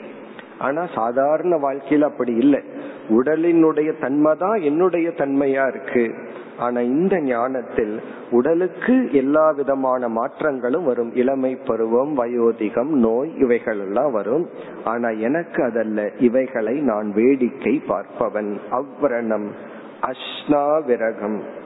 [0.59, 2.63] ஆனா சாதாரண வாழ்க்கையில அப்படி இல்லை.
[3.09, 6.15] உடலினுடைய தன்மை தான் என்னுடைய தன்மையா இருக்கு.
[6.59, 11.15] ஆனா இந்த ஞானத்தில் உடலுக்கு எல்லா விதமான மாற்றங்களும் வரும்.
[11.15, 14.49] இளமை பருவம் வயோதிகம் நோய் இவைகள் எல்லாம் வரும்.
[14.85, 16.11] ஆனா எனக்கு அதல்ல.
[16.19, 18.57] இவைகளை நான் வேடிக்கை பார்ப்பவன்.
[18.71, 19.47] அவ்வரணம்
[20.03, 21.65] அஷ்னா விரகம்.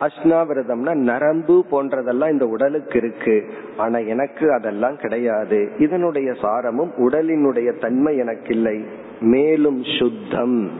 [0.00, 3.44] அஷ்னாவிரதம்னா நரம்பு போன்றதெல்லாம் இந்த உடலுக்கு இருக்கு.
[3.76, 5.70] ஆனா எனக்கு அதெல்லாம் கிடையாது.
[5.78, 8.84] இதனுடைய சாரமும் உடலினுடைய தன்மை எனக்கு இல்லை
[9.20, 10.70] மேலும் சுத்தம்.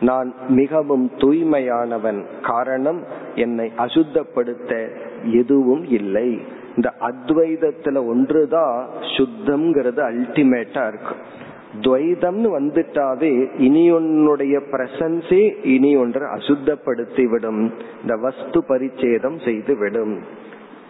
[0.00, 2.24] நான் மிகவும் தூய்மையானவன்.
[2.42, 3.04] காரணம்
[3.34, 4.88] என்னை அசுத்தப்படுத்த
[5.24, 6.38] எதுவும் இல்லை.
[6.76, 11.46] இந்த அத்வைதத்துல ஒன்றுதான் சுத்தம்ங்கிறது அல்டிமேட்டா இருக்கும்
[11.80, 20.18] துவைதம்னு வந்துட்டாவே இனி ஒன்னுடைய பிரசன்ஸே இனி ஒன்றை அசுத்தப்படுத்தி விடும் இந்த வஸ்து பரிச்சேதம் செய்து விடும்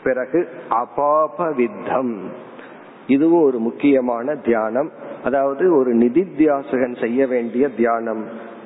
[0.03, 2.17] பிறகு அபாபவித்தம்.
[3.07, 4.91] இதுவும் ஒரு முக்கியமான தியானம்.
[5.25, 8.25] அதாவது ஒரு நிதித்தியாசகன் செய்ய வேண்டிய தியானம்.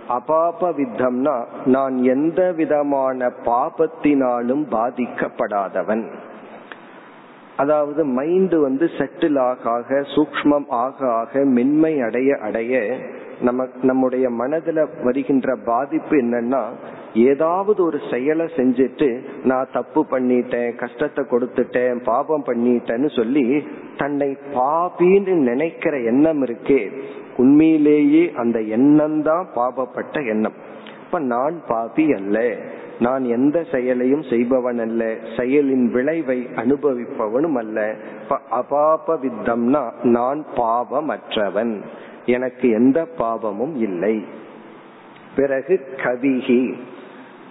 [0.09, 6.05] அபாப வித்தம்னா நான் எந்த விதமான பாபத்தினாலும் பாதிக்கப்படாதவன்.
[7.63, 12.81] அதாவது மைண்ட் வந்து செட்டில் ஆக ஆக சூக்மம் ஆக ஆக மென்மை அடைய அடைய
[13.41, 16.61] நம்ம நம்முடைய மனதுல வருகின்ற பாதிப்பு என்னன்னா
[17.23, 19.09] ஏதாவது ஒரு செயலை செஞ்சுட்டு
[19.45, 23.45] நான் தப்பு பண்ணிட்டேன் கஷ்டத்தை கொடுத்துட்டேன் பாபம் பண்ணிட்டேன்னு சொல்லி
[23.97, 26.81] தன்னை பாபின்னு நினைக்கிற எண்ணம் இருக்கே
[27.37, 30.57] உண்மையிலேயே அந்த எண்ணம் தான் பாபப்பட்ட எண்ணம்.
[31.05, 32.39] இப்ப நான் பாபி அல்ல.
[33.03, 37.95] நான் எந்த செயலையும் செய்பவன் அல்ல செயலின் விளைவை அனுபவிப்பவனும் அல்ல
[38.51, 41.81] அபாப வித்தம்னா நான் பாவமற்றவன்.
[42.27, 44.25] எனக்கு எந்த பாவமும் இல்லை.
[45.37, 46.75] பிறகு கவிகி.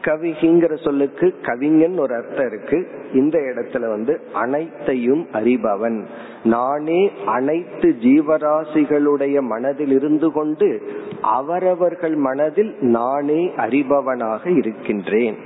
[0.01, 2.87] கவிகிங்கிற சொல்லுக்கு கவிஞன் ஒரு அர்த்தம் இருக்கு.
[3.13, 6.05] இந்த இடத்துல வந்து அனைத்தையும் அறிபவன்.
[6.43, 10.81] நானே அனைத்து ஜீவராசிகளுடைய மனதில் இருந்து கொண்டு
[11.21, 15.37] அவரவர்கள் மனதில் நானே அறிபவனாக இருக்கின்றேன்.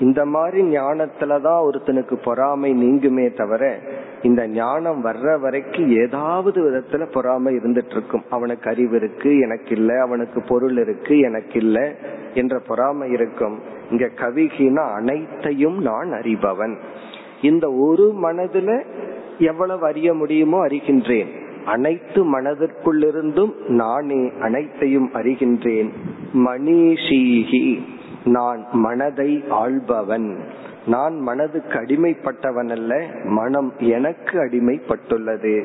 [0.00, 3.78] இந்த மாதிரி ஞானத்துலதான் ஒருத்தனுக்கு பொறாமை நீங்குமே தவிர
[4.22, 10.42] இந்த ஞானம் வர்ற வரைக்கும் ஏதாவது விதத்துல பொறாமை இருந்துட்டு இருக்கும் அவனுக்கு அறிவு இருக்கு எனக்கு இல்ல அவனுக்கு
[10.42, 11.94] பொருள் இருக்கு எனக்கு இல்ல
[12.34, 13.60] என்ற பொறாமை இருக்கும்.
[13.90, 16.76] இங்க கவிகினா அனைத்தையும் நான் அறிபவன்.
[17.42, 18.84] இந்த ஒரு மனதுல
[19.38, 21.26] எவ்வளவு அறிய முடியுமோ அறிகின்றேன்.
[21.64, 25.90] அனைத்து மனதிற்குள்ளிருந்தும் நானே அனைத்தையும் அறிகின்றேன்.
[26.34, 27.80] மணிஷீகி.
[28.24, 30.38] நான் மனதை ஆள்பவன்.
[30.86, 35.64] நான் மனதுக்கு அடிமைப்பட்டவன் அல்ல மனம் எனக்கு அடிமைப்பட்டுள்ளது.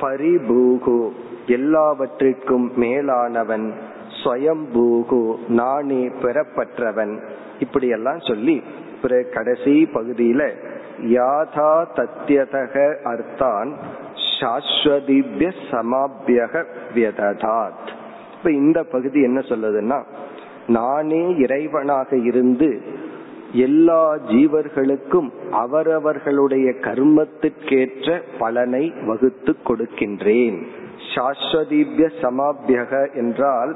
[0.00, 1.10] பரிபூகு
[1.46, 3.72] எல்லாவற்றிற்கும் மேலானவன்.
[4.24, 7.20] ஸ்வயம்பூகு நானே பெறப்பற்றவன்.
[7.58, 8.62] இப்படி எல்லாம் சொல்லி
[9.02, 10.50] பிறகு கடைசி பகுதியில
[11.02, 13.76] யாதா தத்தியதக அர்த்தான்
[14.40, 17.88] சாஸ்வதிபிய சமாபியக வியததாத்.
[18.38, 20.02] இப்ப இந்த பகுதி என்ன சொல்லுதுன்னா
[20.68, 22.70] நானே இறைவனாக இருந்து
[23.52, 30.58] எல்லா ஜீவர்களுக்கும் அவரவர்களுடைய கர்மத்திற்கேற்ற பலனை வகுத்து கொடுக்கின்றேன்.
[31.12, 33.72] சாஸ்வதீபிய சமாபியக என்றால்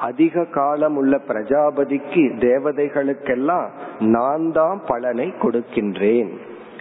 [0.00, 6.30] அதிக காலம் உள்ள பிரஜாபதிக்கு தேவதைகளுக்கெல்லாம் நான் தான் பலனை கொடுக்கின்றேன்.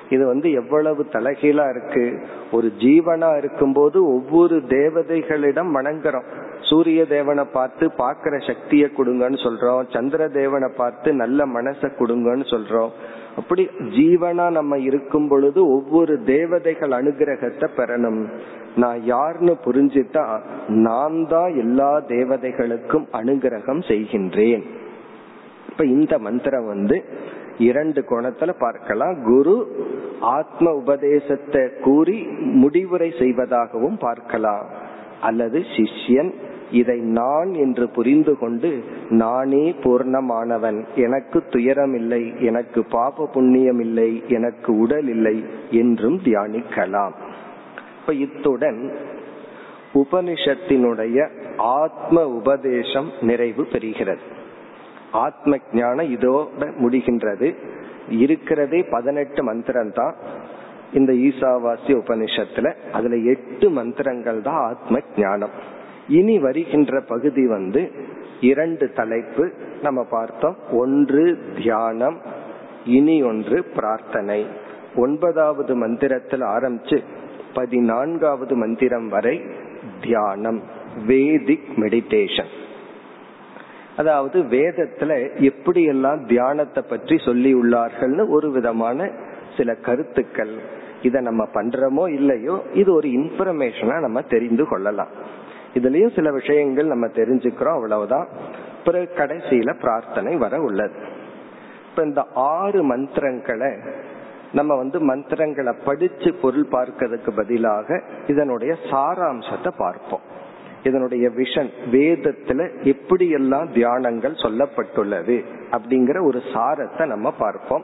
[0.10, 2.04] இது வந்து எவ்வளவு தலைகீழா இருக்கு?
[2.52, 6.28] ஒரு ஜீவனா இருக்கும்போது ஒவ்வொரு தேவதைகளிடம் வணங்குறோம்.
[6.62, 9.84] சூரிய தேவனை பார்த்து பார்க்கிற சக்தியை கொடுங்கன்னு சொல்றோம்.
[9.90, 12.92] சந்திர தேவனை பார்த்து நல்ல மனசை கொடுங்கன்னு சொல்றோம்.
[13.36, 18.22] அப்படி ஜீவனா நம்ம இருக்கும் பொழுது ஒவ்வொரு தேவதைகள் அனுகிரகத்தை பெறணும்.
[18.76, 20.26] நான் யாருன்னு புரிஞ்சுட்டா
[20.68, 24.64] நான் தான் எல்லா தேவதைகளுக்கும் அனுகிரகம் செய்கின்றேன்.
[25.70, 26.98] இப்ப இந்த மந்திரம் வந்து
[27.68, 29.16] இரண்டு கோணத்துல பார்க்கலாம்.
[29.24, 29.56] குரு
[30.20, 32.18] ஆத்ம உபதேசத்தை கூறி
[32.62, 34.66] முடிவுரை செய்வதாகவும் பார்க்கலாம்.
[35.22, 36.32] அல்லது சிஷ்யன்
[36.72, 38.72] இதை நான் என்று புரிந்து கொண்டு
[39.22, 40.80] நானே பூர்ணமானவன்.
[40.96, 45.38] எனக்கு துயரம் இல்லை எனக்கு பாப புண்ணியம் இல்லை எனக்கு உடல் இல்லை
[45.72, 47.16] என்றும் தியானிக்கலாம்.
[48.00, 48.82] இப்ப இத்துடன்
[49.94, 51.18] உபனிஷத்தினுடைய
[51.80, 54.26] ஆத்ம உபதேசம் நிறைவு பெறுகிறது.
[55.12, 57.56] ஆத்ம ஞானம் இதோட முடிகின்றது.
[58.10, 60.16] இருக்கிறதே பதினெட்டு மந்திரம் தான்
[60.94, 65.50] இந்த ஈசாவாசிய உபனிஷத்துல அதுல எட்டு மந்திரங்கள் தான் ஆத்ம ஞானம்
[66.08, 67.92] இனி வருகின்ற பகுதி வந்து
[68.42, 70.56] இரண்டு தலைப்பு நம்ம பார்த்தோம்.
[70.72, 72.18] ஒன்று தியானம்
[72.86, 74.46] இனி ஒன்று பிரார்த்தனை.
[74.96, 77.04] ஒன்பதாவது மந்திரத்தில் ஆரம்பிச்சு
[77.54, 79.42] பதினான்காவது மந்திரம் வரை
[80.02, 80.62] தியானம்
[81.08, 82.52] வேதிக் மெடிடேஷன்
[84.00, 85.12] அதாவது வேதத்துல
[85.50, 89.10] எப்படி எல்லாம் தியானத்தை பற்றி சொல்லி உள்ளார்கள்னு ஒரு விதமான
[89.58, 90.54] சில கருத்துக்கள்.
[91.02, 95.12] இதை நம்ம பண்றோமோ இல்லையோ இது ஒரு இன்ஃபர்மேஷனா நம்ம தெரிந்து கொள்ளலாம்.
[95.74, 98.28] இதுலயும் சில விஷயங்கள் நம்ம தெரிஞ்சுக்கிறோம் அவ்வளவுதான்.
[98.86, 100.98] பிறகு கடைசியில பிரார்த்தனை வர உள்ளது.
[101.90, 102.22] இப்ப இந்த
[102.54, 103.72] ஆறு மந்திரங்களை
[104.54, 110.26] நம்ம வந்து மந்திரங்களை படிச்சு பொருள் பார்க்கறதுக்கு பதிலாக இதனுடைய சாராம்சத்தை பார்ப்போம்.
[110.84, 115.38] இதனுடைய விஷன் வேதத்துல எப்படி எல்லாம் தியானங்கள் சொல்லப்பட்டுள்ளது
[115.72, 117.84] அப்படிங்கிற ஒரு சாரத்தை நம்ம பார்ப்போம்.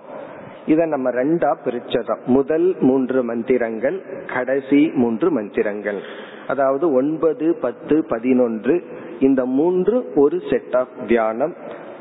[0.65, 3.97] இதை நம்ம ரெண்டா பிரிச்சிடறோம் முதல் மூன்று மந்திரங்கள்
[4.33, 5.99] கடைசி மூன்று மந்திரங்கள்.
[6.47, 8.83] அதாவது ஒன்பது பத்து பதினொன்று
[9.19, 11.55] இந்த மூன்று ஒரு செட் ஆஃப் தியானம்.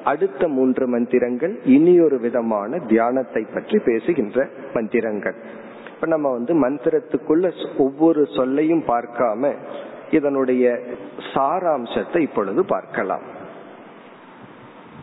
[0.04, 5.36] அடுத்த மூன்று மந்திரங்கள் இனி ஒரு விதமான தியானத்தை பற்றி பேசுகின்ற மந்திரங்கள்.
[5.94, 9.52] இப்ப நம்ம வந்து மந்திரத்துக்குள்ள ஒவ்வொரு சொல்லையும் பார்க்காம
[10.10, 10.78] இதனுடைய
[11.34, 13.22] சாராம்சத்தை இப்பொழுது பார்க்கலாம்.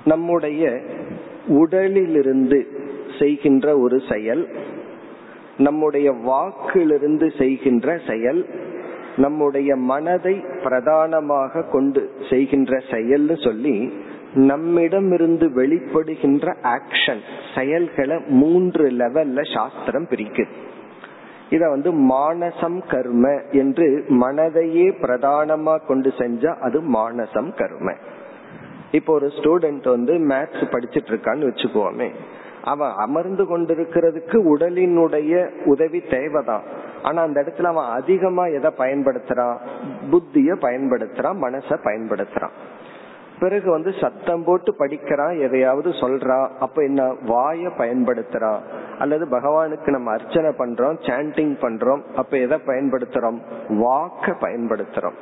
[0.05, 0.81] நம்முடைய
[1.47, 2.67] உடலிலிருந்து
[3.19, 4.49] செய்கின்ற ஒரு செயல்
[5.57, 8.45] நம்முடைய வாக்கிலிருந்து செய்கின்ற செயல்
[9.17, 13.93] நம்முடைய மனதை பிரதானமாக கொண்டு செய்கின்ற செயல்னு சொல்லி
[14.33, 17.21] நம்மிடமிருந்து வெளிப்படுகின்ற ஆக்ஷன்
[17.55, 20.47] செயல்களை மூன்று லெவல்ல சாஸ்திரம் பிரிக்குது.
[21.51, 27.93] இத வந்து மானசம் கர்ம என்று மனதையே பிரதானமா கொண்டு செஞ்சா அது மானசம் கர்ம.
[28.91, 32.09] இப்போ ஒரு ஸ்டூடெண்ட் வந்து மேத்ஸ் படிச்சிட்டு இருக்கான்னு வச்சுக்கோமே.
[32.63, 36.63] அவன் அமர்ந்து கொண்டிருக்கிறதுக்கு உடலினுடைய உதவி தேவைதான்.
[37.03, 39.57] ஆனா அந்த இடத்துல அவன் அதிகமா எதை பயன்படுத்துறான்?
[40.11, 42.55] புத்திய பயன்படுத்துறான் மனச பயன்படுத்துறான்.
[43.41, 48.59] பிறகு வந்து சத்தம் போட்டு படிக்கிறான் எதையாவது சொல்றான் அப்ப என்ன வாய பயன்படுத்துறான்
[48.99, 53.37] அல்லது பகவானுக்கு நம்ம அர்ச்சனை பண்றோம் சாண்டிங் பண்றோம் அப்ப எதை பயன்படுத்துறோம்?
[53.69, 55.13] வாக்க பயன்படுத்துறோம்.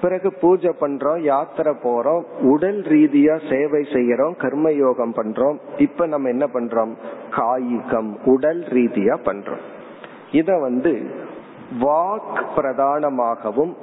[0.00, 5.56] பிறகு பூஜை பண்றோம் யாத்திரை போறோம் உடல் ரீதியா சேவை செய்யறோம் கர்ம யோகம் பண்றோம்.
[5.76, 6.94] இப்ப நம்ம என்ன பண்றோம்?
[7.30, 9.62] காயிகம் உடல் ரீதியா பண்றோம்.
[10.32, 11.10] இத வந்து
[11.80, 13.76] வாக் பிரதானமாகவும்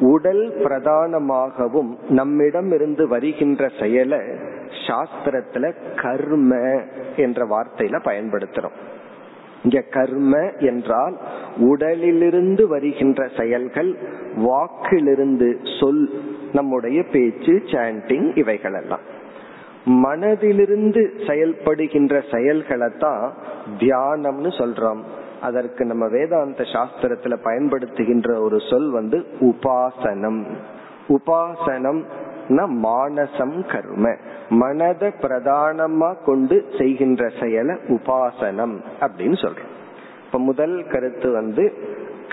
[0.00, 4.18] உடல் பிரதானமாகவும் நம்மிடம் இருந்து வருகின்ற செயலை
[4.86, 6.80] சாஸ்திரத்துல கர்ம
[7.16, 8.76] என்ற வார்த்தையில பயன்படுத்துறோம்.
[9.62, 11.16] இங்க கர்ம என்றால்
[11.56, 13.96] உடலிலிருந்து வருகின்ற செயல்கள்
[14.36, 16.10] வாக்கிலிருந்து சொல்
[16.52, 19.00] நம்முடைய பேச்சு சாண்டிங் இவைகள் எல்லாம்
[19.86, 23.32] மனதிலிருந்து செயல்படுகின்ற செயல்களை தான்
[23.78, 25.00] தியானம்னு சொல்றோம்.
[25.42, 30.42] அதற்கு நம்ம வேதாந்த சாஸ்திரத்துல பயன்படுத்துகின்ற ஒரு சொல் வந்து உபாசனம்.
[31.08, 32.02] உபாசனம்
[32.82, 34.16] மானசம் கர்ம.
[34.50, 39.70] மனத பிரதானமா கொண்டு செய்கின்ற செயலை உபாசனம் அப்படின்னு சொல்றோம்.
[40.26, 41.72] இப்ப முதல் கருத்து வந்து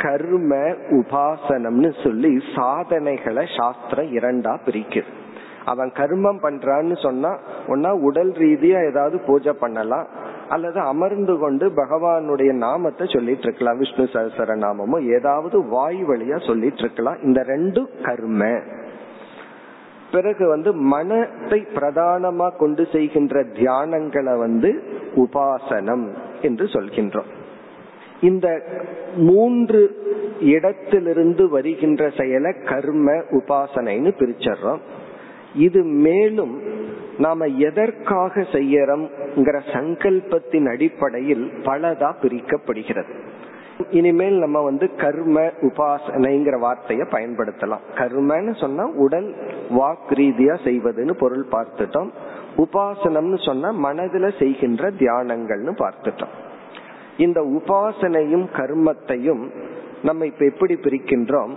[0.01, 0.55] கர்ம
[0.89, 5.11] உபாசனம்னு சொல்லி சாதனைகளை சாஸ்திரம் இரண்டா பிரிக்குது.
[5.65, 10.07] அவன் கர்மம் பண்றான்னு சொன்னா ஒன்னா உடல் ரீதியா ஏதாவது பூஜை பண்ணலாம்
[10.49, 17.17] அல்லது அமர்ந்து கொண்டு பகவானுடைய நாமத்தை சொல்லிட்டு இருக்கலாம் விஷ்ணு சகசர நாமமோ ஏதாவது வாய் வழியா சொல்லிட்டு இருக்கலாம்.
[17.23, 18.59] இந்த ரெண்டு கர்ம.
[20.11, 24.83] பிறகு வந்து மனத்தை பிரதானமா கொண்டு செய்கின்ற தியானங்களை வந்து
[25.15, 26.05] உபாசனம்
[26.41, 27.29] என்று சொல்கின்றோம்.
[28.21, 28.61] இந்த
[29.15, 29.81] மூன்று
[30.39, 34.79] இடத்திலிருந்து வருகின்ற செயலை கர்ம உபாசனைன்னு பிரிச்சர்றோம்.
[35.55, 36.61] இது மேலும்
[37.19, 43.13] நாம எதற்காக செய்யறோம்ங்கிற சங்கல்பத்தின் அடிப்படையில் பலதா பிரிக்கப்படுகிறது.
[43.89, 47.83] இனிமேல் நம்ம வந்து கர்ம உபாசனைங்கிற வார்த்தைய பயன்படுத்தலாம்.
[47.95, 49.29] கர்மன்னு சொன்னா உடல்
[49.69, 52.09] வாக் ரீதியா செய்வதுன்னு பொருள் பார்த்துட்டோம்.
[52.57, 56.33] உபாசனம்னு சொன்னா மனதுல செய்கின்ற தியானங்கள்னு பார்த்துட்டோம்.
[57.17, 59.43] இந்த உபாசனையும் கர்மத்தையும்
[60.03, 61.53] நம்ம இப்ப எப்படி பிரிக்கின்றோம்?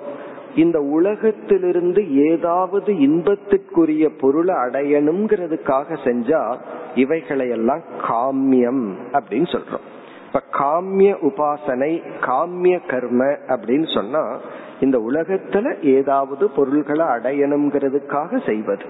[0.56, 6.56] இந்த உலகத்திலிருந்து ஏதாவது இன்பத்திற்குரிய பொருளை அடையணுங்கிறதுக்காக செஞ்சா
[6.94, 9.86] இவைகளை எல்லாம் காமியம் அப்படின்னு சொல்றோம்.
[10.26, 14.38] இப்ப காமிய உபாசனை காமிய கர்ம அப்படின்னு சொன்னா
[14.80, 18.84] இந்த உலகத்துல ஏதாவது பொருள்களை அடையணுங்கிறதுக்காக செய்வது.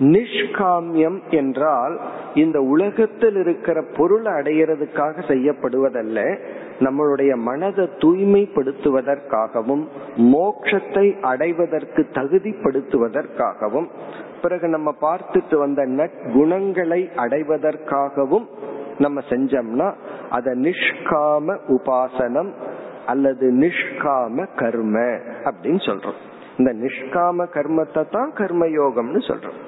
[0.00, 2.00] நிஷ்காமியம் என்றால்
[2.34, 6.38] இந்த உலகத்தில் இருக்கிற பொருளை அடையிறதுக்காக செய்யப்படுவதல்ல
[6.78, 9.84] நம்மளுடைய மனதை தூய்மைப்படுத்துவதற்காகவும்
[10.16, 13.88] மோட்சத்தை அடைவதற்கு தகுதிப்படுத்துவதற்காகவும்
[14.42, 18.46] பிறகு நம்ம பார்த்துட்டு வந்த நற்குணங்களை அடைவதற்காகவும்
[18.98, 19.94] நம்ம செஞ்சோம்னா
[20.30, 22.50] அத நிஷ்காம உபாசனம்
[23.06, 24.98] அல்லது நிஷ்காம கர்ம
[25.44, 26.18] அப்படின்னு சொல்றோம்.
[26.56, 29.58] இந்த நிஷ்காம கர்மத்தை தான் கர்மயோகம்னு சொல்றோம்.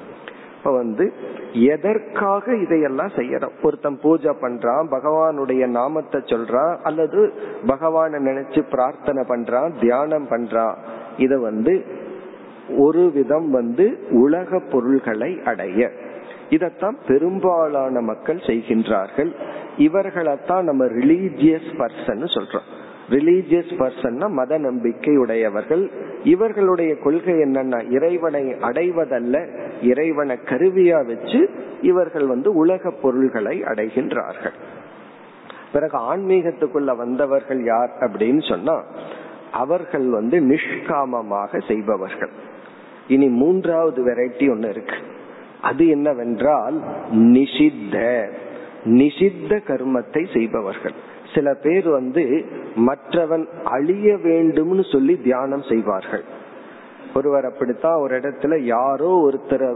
[0.63, 1.13] இப்ப வந்து
[1.53, 7.33] எதற்காக இதையெல்லாம் செய்யறோம் ஒருத்தன் பூஜை பண்றான் பகவானுடைய நாமத்தை சொல்றான் அல்லது
[7.67, 10.77] பகவானை நினைச்சு பிரார்த்தனை பண்றான் தியானம் பண்றான்.
[11.17, 11.85] இத வந்து
[12.79, 15.91] ஒரு விதம் வந்து உலக பொருள்களை அடைய.
[16.51, 19.35] இதத்தான் பெரும்பாலான மக்கள் செய்கின்றார்கள்.
[19.79, 22.69] இவர்களைத்தான் நம்ம ரிலீஜியஸ் பர்சன் சொல்றோம்.
[23.13, 25.91] ரிலீஜியஸ் பர்சன்னா மத நம்பிக்கை உடையவர்கள்
[26.25, 29.47] இவர்களுடைய கொள்கை என்னன்னா இறைவனை அடைவதல்ல
[29.83, 31.51] இறைவனை கருவியா வச்சு
[31.83, 34.53] இவர்கள் வந்து உலக பொருள்களை அடைகின்றார்கள்.
[35.73, 38.83] பிறகு ஆன்மீகத்துக்குள்ள வந்தவர்கள் யார் அப்படின்னு சொன்னா
[39.53, 42.31] அவர்கள் வந்து நிஷ்காமமாக செய்பவர்கள்.
[43.09, 44.97] இனி மூன்றாவது வெரைட்டி ஒன்னு இருக்கு.
[45.61, 46.81] அது என்னவென்றால்
[47.13, 48.27] நிஷித்த.
[48.85, 51.11] நிஷித்த கர்மத்தை செய்பவர்கள்.
[51.35, 56.25] சில பேர் வந்து மற்றவன் அழிய வேண்டும்னு சொல்லி தியானம் செய்வார்கள்.
[57.15, 59.69] ஒருவர் அப்படித்தான் ஒரு இடத்துல யாரோ ஒருத்தரை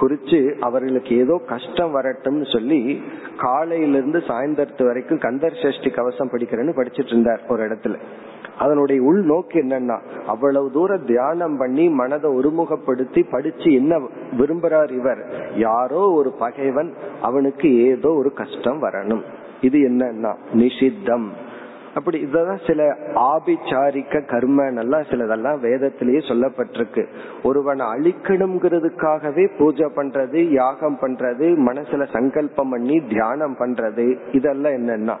[0.00, 3.02] குறிச்சு அவர்களுக்கு ஏதோ கஷ்டம் வரட்டும்னு சொல்லி
[3.36, 7.96] காலையிலிருந்து சாயந்தரத்து வரைக்கும் கந்தர் சஷ்டி கவசம் படிக்கிறேன்னு படிச்சிட்டு இருந்தார் ஒரு இடத்துல.
[8.58, 13.98] அதனுடைய உள் நோக்கு என்னன்னா அவ்வளவு தூரம் தியானம் பண்ணி மனதை ஒருமுகப்படுத்தி படிச்சு என்ன
[14.38, 15.22] விரும்புறார் இவர்?
[15.56, 19.22] யாரோ ஒரு பகைவன் அவனுக்கு ஏதோ ஒரு கஷ்டம் வரணும்.
[19.60, 21.28] இது என்னன்னா நிஷித்தம்.
[21.94, 27.06] அப்படி இதெல்லாம் சில ஆபிச்சாரிக்க கர்மன்னெல்லாம் சிலதெல்லாம் வேதத்திலேயே சொல்லப்பட்டிருக்கு.
[27.42, 34.18] ஒருவனை அழிக்கணுங்கிறதுக்காகவே பூஜை பண்றது யாகம் பண்றது மனசுல சங்கல்பம் பண்ணி தியானம் பண்றது.
[34.32, 35.16] இதெல்லாம் என்னன்னா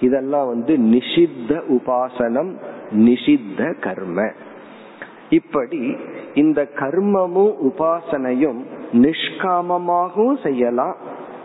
[0.00, 2.50] இதெல்லாம் வந்து நிஷித்த உபாசனம்
[2.92, 4.30] நிஷித்த கர்ம.
[5.30, 5.96] இப்படி
[6.34, 8.60] இந்த கர்மமும் உபாசனையும்
[8.92, 10.96] நிஷ்காமமாகவும் செய்யலாம்.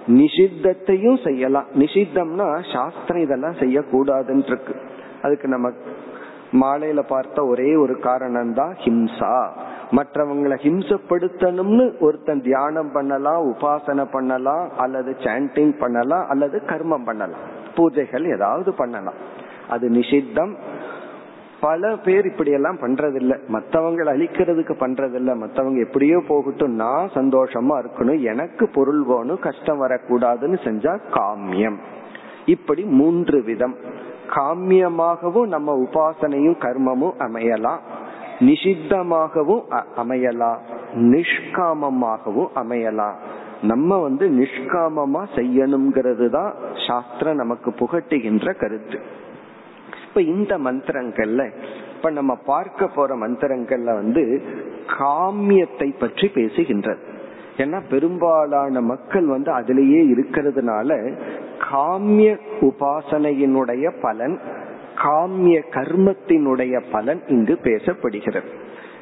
[0.08, 1.66] நிஷித்தத்தையும் செய்யலாம்.
[1.76, 4.76] நிஷித்தம்னா சாஸ்திரம் இதெல்லாம் செய்யக்கூடாதுன்னு இருக்கு
[5.22, 5.72] அதுக்கு நம்ம
[6.52, 9.50] மாலையில பார்த்த ஒரே ஒரு காரணம் தான் ஹிம்சா.
[9.92, 17.40] மற்றவங்களை ஹிம்சப்படுத்தணும்னு ஒருத்தன் தியானம் பண்ணலாம் உபாசனை பண்ணலாம் அல்லது சாண்டிங் பண்ணலாம் அல்லது கர்மம் பண்ணலாம்.
[17.76, 19.16] பூஜைகள் ஏதாவது பண்ணலாம்.
[19.70, 20.56] அது நிஷித்தம்.
[21.64, 23.40] பல பேர் இப்படி எல்லாம் பண்றதில்ல.
[23.54, 25.38] மத்தவங்களை அழிக்கிறதுக்கு பண்றதில்ல.
[25.38, 31.78] மத்தவங்க எப்படியோ போகட்டும் நான் சந்தோஷமா இருக்கணும் எனக்கு பொருள் வேணும் கஷ்டம் வரக்கூடாதுன்னு செஞ்சா காமியம்.
[32.46, 33.76] இப்படி மூன்று விதம்.
[34.30, 37.80] காமியமாகவும் நம்ம உபாசனையும் கர்மமும் அமையலாம்.
[38.40, 40.58] நிஷித்தமாகவும் அமையலாம்.
[40.96, 43.14] நிஷ்காமமாகவும் அமையலாம்.
[43.62, 46.54] நம்ம வந்து நிஷ்காமமா செய்யணுங்கிறது தான்
[46.88, 49.22] சாஸ்திரம் நமக்கு புகட்டுகின்ற கருத்து.
[50.14, 51.52] இப்ப இந்த மந்திரங்கள்ல
[51.96, 54.42] இப்ப நம்ம பார்க்க போற மந்திரங்கள்ல வந்து
[55.00, 56.98] காமியத்தை பற்றி பேசுகின்றது
[57.58, 61.18] ஏன்னா பெரும்பாலான மக்கள் வந்து அதிலேயே இருக்கிறதுனால
[61.72, 64.40] காமிய உபாசனையினுடைய பலன்
[64.96, 68.50] காமிய கர்மத்தினுடைய பலன் இங்கு பேசப்படுகிறது.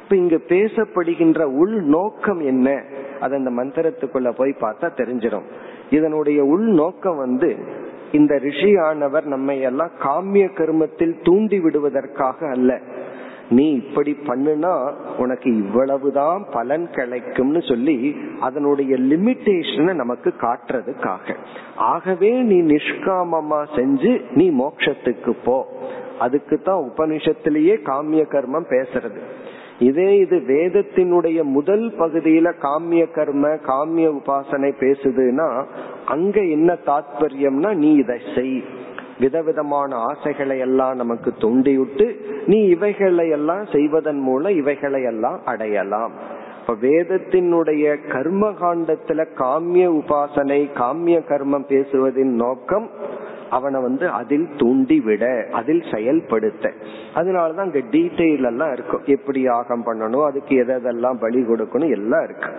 [0.02, 2.82] இப்ப இங்கு பேசப்படுகின்ற உள் நோக்கம் என்ன?
[3.20, 5.44] அது அந்த மந்திரத்துக்குள்ள போய் பார்த்தா தெரிஞ்சிடும்
[5.90, 7.80] இதனுடைய உள் நோக்கம் வந்து
[8.12, 12.80] இந்த ரிஷியானவர் நம்மை எல்லாம் காமிய கர்மத்தில் தூண்டி விடுவதற்காக அல்ல.
[13.50, 21.36] நீ இப்படி பண்ணுனா உனக்கு இவ்வளவுதான் பலன் கிடைக்கும்னு சொல்லி அதனுடைய லிமிட்டேஷனை நமக்கு காட்டுறதுக்காக.
[21.76, 25.66] ஆகவே நீ நிஷ்காமமா செஞ்சு நீ மோட்சத்துக்கு போ.
[26.18, 29.20] அதுக்கு தான் உபனிஷத்திலேயே காமிய கர்மம் பேசுறது.
[29.82, 35.48] இதே இது வேதத்தினுடைய முதல் பகுதியில காமிய கர்ம காமிய உபாசனை பேசுதுன்னா
[36.06, 38.62] அங்க என்ன தாத்பரியம்னா நீ இதை செய்.
[39.20, 42.06] விதவிதமான ஆசைகளை எல்லாம் நமக்கு தூண்டிவிட்டு
[42.46, 46.12] நீ இவைகளை எல்லாம் செய்வதன் மூலம் இவைகளை எல்லாம் அடையலாம்.
[46.60, 52.90] இப்ப வேதத்தினுடைய கர்ம காண்டத்துல காமிய உபாசனை காமிய கர்மம் பேசுவதின் நோக்கம்
[53.52, 56.72] அவனை வந்து அதில் தூண்டி விட அதில் செயல்படுத்த.
[57.14, 59.02] அதனாலதான் அங்க டீட்டெயில் எல்லாம் இருக்கும்.
[59.04, 62.50] எப்படி யாகம் பண்ணணும் அதுக்கு எதெல்லாம் பலி கொடுக்கணும் எல்லாம் இருக்கு.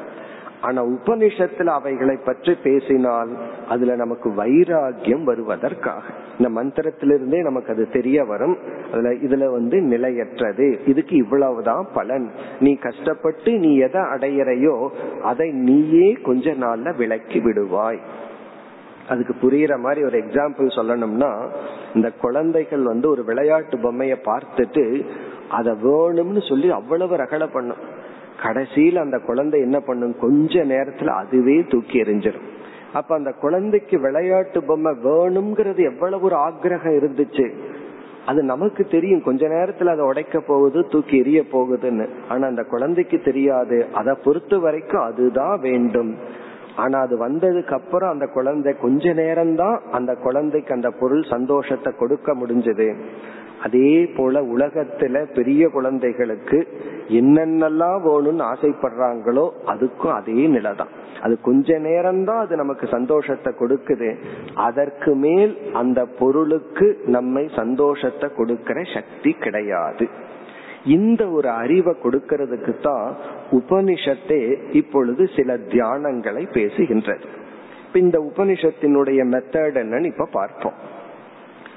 [0.61, 3.29] ஆனா உபனிஷத்துல அவைகளை பற்றி பேசினால்
[3.69, 6.03] அதுல நமக்கு வைராகியம் வருவதற்காக.
[6.39, 8.57] இந்த மந்திரத்திலிருந்தே நமக்கு அது தெரிய வரும்.
[8.91, 10.79] அதுல இதுல வந்து நிலையற்றது.
[10.85, 12.31] இதுக்கு இவ்வளவுதான் பலன்.
[12.59, 14.89] நீ கஷ்டப்பட்டு நீ எதை அடையிறையோ
[15.23, 17.99] அதை நீயே கொஞ்ச நாள்ல விளக்கி விடுவாய்.
[19.09, 21.49] அதுக்கு புரியுற மாதிரி ஒரு எக்ஸாம்பிள் சொல்லணும்னா
[21.93, 25.05] இந்த குழந்தைகள் வந்து ஒரு விளையாட்டு பொம்மைய பார்த்துட்டு
[25.49, 28.01] அதை வேணும்னு சொல்லி அவ்வளவு ரகலை பண்ணும்.
[28.43, 30.19] கடைசியில் அந்த குழந்தை என்ன பண்ணும்?
[30.19, 32.51] கொஞ்ச நேரத்துல அதுவே தூக்கி எறிஞ்சிடும்
[32.93, 37.53] அப்ப அந்த குழந்தைக்கு விளையாட்டு பொம்மை வேணுங்கிறது எவ்வளவு ஒரு ஆக்ரகம் இருந்துச்சு.
[38.25, 39.23] அது நமக்கு தெரியும்.
[39.23, 42.07] கொஞ்ச நேரத்துல அதை உடைக்க போகுது தூக்கி எரிய போகுதுன்னு.
[42.29, 43.85] ஆனா அந்த குழந்தைக்கு தெரியாது.
[43.93, 46.17] அதை பொறுத்த வரைக்கும் அதுதான் வேண்டும்.
[46.75, 52.95] ஆனா அது வந்ததுக்கு அப்புறம் அந்த குழந்தை கொஞ்ச நேரம்தான் அந்த குழந்தைக்கு அந்த பொருள் சந்தோஷத்தை கொடுக்க முடிஞ்சது.
[53.63, 56.67] அதே போல உலகத்துல பெரிய குழந்தைகளுக்கு
[57.07, 60.87] என்னென்னலாம் வேணும்னு ஆசைப்படுறாங்களோ அதுக்கும் அதே நிலைதான்.
[61.21, 64.15] அது கொஞ்ச நேரம்தான் அது நமக்கு சந்தோஷத்தை கொடுக்குது.
[64.53, 70.07] அதற்கு மேல் அந்த பொருளுக்கு நம்மை சந்தோஷத்தை கொடுக்கிற சக்தி கிடையாது.
[70.85, 73.15] இந்த ஒரு அறிவை கொடுக்கறதுக்கு தான்
[73.51, 77.21] உபனிஷத்தே இப்பொழுது சில தியானங்களை பேசுகின்றது.
[77.93, 80.73] இந்த உபனிஷத்தினுடைய மெத்தட் என்னன்னு இப்ப பார்ப்போம்.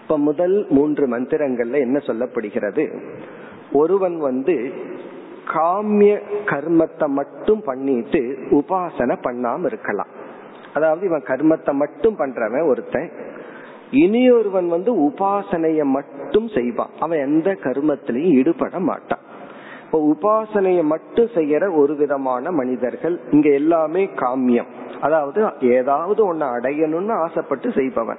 [0.03, 3.01] இப்ப முதல் மூன்று மந்திரங்கள்ல என்ன சொல்லப்படுகிறது?
[3.73, 4.73] ஒருவன் வந்து
[5.47, 10.09] காமிய கர்மத்தை மட்டும் பண்ணிட்டு உபாசனை பண்ணாம இருக்கலாம்.
[10.75, 13.11] அதாவது இவன் கர்மத்தை மட்டும் பண்றவன் ஒருத்தன்
[13.91, 16.91] இனியொருவன் வந்து உபாசனைய மட்டும் செய்வான்.
[17.01, 19.19] அவன் எந்த கர்மத்திலையும் ஈடுபட மாட்டான்.
[19.85, 24.67] இப்போ உபாசனைய மட்டும் செய்யற ஒரு விதமான மனிதர்கள் இங்க எல்லாமே காமியம்.
[25.01, 28.19] அதாவது ஏதாவது ஒன்னு அடையணும்னு ஆசைப்பட்டு செய்பவன்.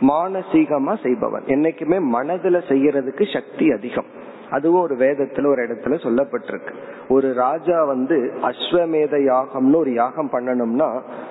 [0.00, 1.42] மானசீகமா செய்பவன்.
[1.46, 4.26] என்னைக்குமே மனதுல செய்யறதுக்கு சக்தி அதிகம்.
[4.50, 6.72] அதுவும் ஒரு வேதத்துல ஒரு இடத்துல சொல்லப்பட்டிருக்கு.
[7.08, 10.88] ஒரு ராஜா வந்து அஸ்வமேத யாகம்னு ஒரு யாகம் பண்ணணும்னா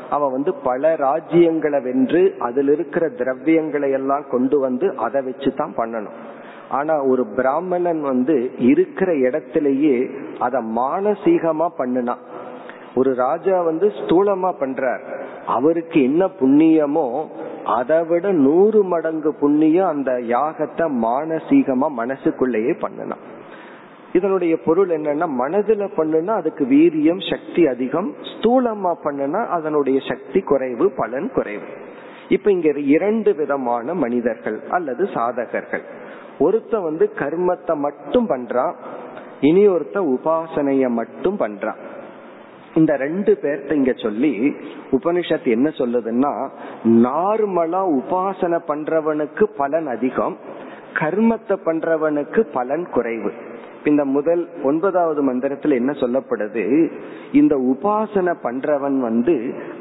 [0.09, 6.17] அவன் வந்து பல ராஜ்யங்களை வென்று அதுல இருக்கிற திரவியங்களை எல்லாம் கொண்டு வந்து அதை வச்சு தான் பண்ணணும்.
[6.69, 9.97] ஆனா ஒரு பிராமணன் வந்து இருக்கிற இடத்திலேயே
[10.39, 12.23] அத மானசீகமா பண்ணுனான்
[12.97, 15.03] ஒரு ராஜா வந்து ஸ்தூலமா பண்றார்.
[15.55, 17.07] அவருக்கு என்ன புண்ணியமோ
[17.77, 23.23] அதை விட நூறு மடங்கு புண்ணியம் அந்த யாகத்தை மானசீகமா மனசுக்குள்ளேயே பண்ணலாம்
[24.17, 28.07] இதனுடைய பொருள் என்னன்னா மனதுல பண்ணுனா அதுக்கு வீரியம் சக்தி அதிகம்.
[28.31, 31.67] ஸ்தூலமா பண்ணுனா அதனுடைய சக்தி குறைவு பலன் குறைவு.
[32.35, 35.85] இப்ப இங்க இரண்டு விதமான மனிதர்கள் அல்லது சாதகர்கள்.
[36.39, 38.73] ஒருத்த வந்து கர்மத்தை மட்டும் பண்றான்
[39.41, 41.81] இனி ஒருத்த உபாசனைய மட்டும் பண்றான்.
[42.77, 44.31] இந்த ரெண்டு பேர்த்த இங்க சொல்லி
[44.91, 46.33] உபனிஷத் என்ன சொல்லுதுன்னா
[47.05, 50.37] நார்மலா உபாசனை பண்றவனுக்கு பலன் அதிகம்
[50.99, 53.31] கர்மத்தை பண்றவனுக்கு பலன் குறைவு.
[53.83, 56.63] இந்த முதல் ஒன்பதாவது மந்திரத்துல என்ன சொல்லப்படுது?
[57.31, 59.35] இந்த உபாசனை பண்றவன் வந்து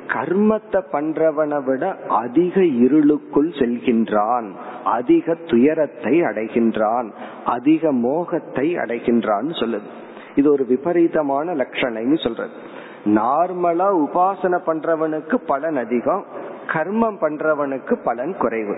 [0.07, 4.49] கர்மத்தை பண்றவனை விட அதிக இருளுக்குள் செல்கின்றான்
[4.85, 7.09] அதிக துயரத்தை அடைகின்றான்
[7.45, 9.89] அதிக மோகத்தை அடைகின்றான்னு சொல்லுது.
[10.35, 12.57] இது ஒரு விபரீதமான லட்சணைன்னு சொல்றது.
[13.07, 16.25] நார்மலா உபாசனை பண்றவனுக்கு பலன் அதிகம்
[16.67, 18.77] கர்மம் பண்றவனுக்கு பலன் குறைவு.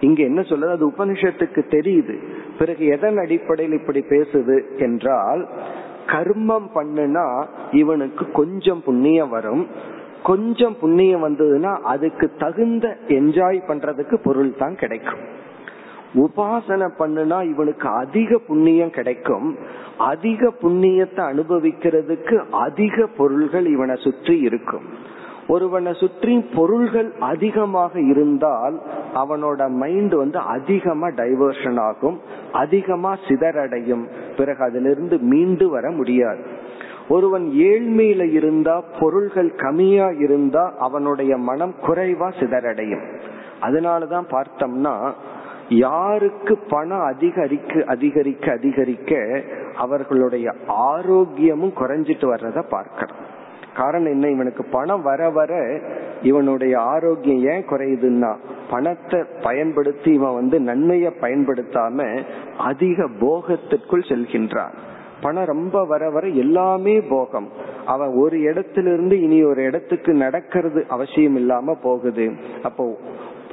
[0.00, 2.16] இங்க என்ன சொல்லுது அது உபனிஷத்துக்கு தெரியுது.
[2.58, 5.48] பிறகு எதன் அடிப்படையில் இப்படி பேசுது என்றால்
[6.06, 9.66] கர்மம் பண்ணுனா இவனுக்கு கொஞ்சம் புண்ணியம் வரும்.
[10.22, 15.18] கொஞ்சம் புண்ணியம் வந்ததுன்னா அதுக்கு தகுந்த என்ஜாய் பண்றதுக்கு பொருள் தான் கிடைக்கும்.
[16.14, 19.56] உபாசனை பண்ணுனா இவனுக்கு அதிக புண்ணியம் கிடைக்கும்.
[19.98, 25.14] அதிக புண்ணியத்தை அனுபவிக்கிறதுக்கு அதிக பொருள்கள் இவனை சுற்றி இருக்கும்.
[25.48, 28.80] ஒருவனை சுற்றி பொருள்கள் அதிகமாக இருந்தால்
[29.14, 32.20] அவனோட மைண்ட் வந்து அதிகமா டைவர்ஷன் ஆகும்
[32.52, 34.04] அதிகமா சிதறடையும்.
[34.36, 36.38] பிறகு அதிலிருந்து மீண்டு வர முடியாது.
[37.08, 43.04] ஒருவன் ஏழ்மையில இருந்தா பொருள்கள் கம்மியா இருந்தா அவனுடைய மனம் குறைவா சிதறடையும்.
[43.60, 45.12] அதனாலதான் பார்த்தோம்னா
[45.68, 49.40] யாருக்கு பணம் அதிகரிக்க அதிகரிக்க அதிகரிக்க
[49.76, 53.34] அவர்களுடைய ஆரோக்கியமும் குறைஞ்சிட்டு வர்றத பார்க்கணும்.
[53.76, 54.28] காரணம் என்ன?
[54.28, 55.80] இவனுக்கு பணம் வர வர
[56.22, 58.36] இவனுடைய ஆரோக்கியம் ஏன் குறையுதுன்னா
[58.70, 62.22] பணத்தை பயன்படுத்தி இவன் வந்து நன்மையை பயன்படுத்தாம
[62.58, 64.72] அதிக போகத்திற்குள் செல்கின்றான்.
[65.20, 67.48] பணம் ரொம்ப வர வர எல்லாமே போகம்.
[67.86, 72.32] அவன் ஒரு இடத்திலிருந்து இனி ஒரு இடத்துக்கு நடக்கிறது அவசியம் இல்லாம போகுது.
[72.62, 72.96] அப்போ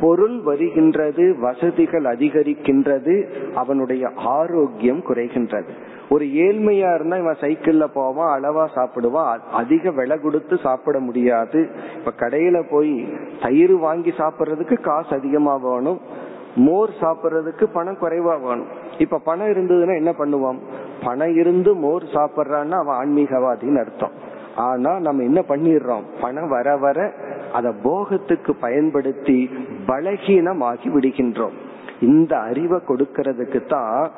[0.03, 3.15] பொருள் வருகின்றது வசதிகள் அதிகரிக்கின்றது
[3.55, 5.71] அவனுடைய ஆரோக்கியம் குறைகின்றது.
[6.09, 11.59] ஒரு ஏழ்மையா இருந்தா இவன் சைக்கிள்ல போவான் அளவா சாப்பிடுவான் அதிக விலை கொடுத்து சாப்பிட முடியாது.
[11.97, 12.93] இப்ப கடையில போய்
[13.41, 15.99] தயிர் வாங்கி சாப்பிடுறதுக்கு காசு அதிகமா வேணும்
[16.55, 18.67] மோர் சாப்பிடுறதுக்கு பணம் குறைவா வேணும்.
[18.97, 20.59] இப்ப பணம் இருந்ததுன்னா என்ன பண்ணுவான்
[21.03, 24.21] பணம் இருந்து மோர் சாப்பிட்றான்னா அவன் ஆன்மீகவாதின்னு அர்த்தம்.
[24.55, 26.03] ஆனா நம்ம என்ன பண்ணிடுறோம்?
[26.21, 27.11] பணம் வர வர
[27.53, 29.39] அதை போகத்துக்கு பயன்படுத்தி
[29.87, 31.57] பலகீனமாகி விடுகின்றோம்
[32.01, 34.11] இந்த அறிவை கொடுக்கறதுக்கு தான்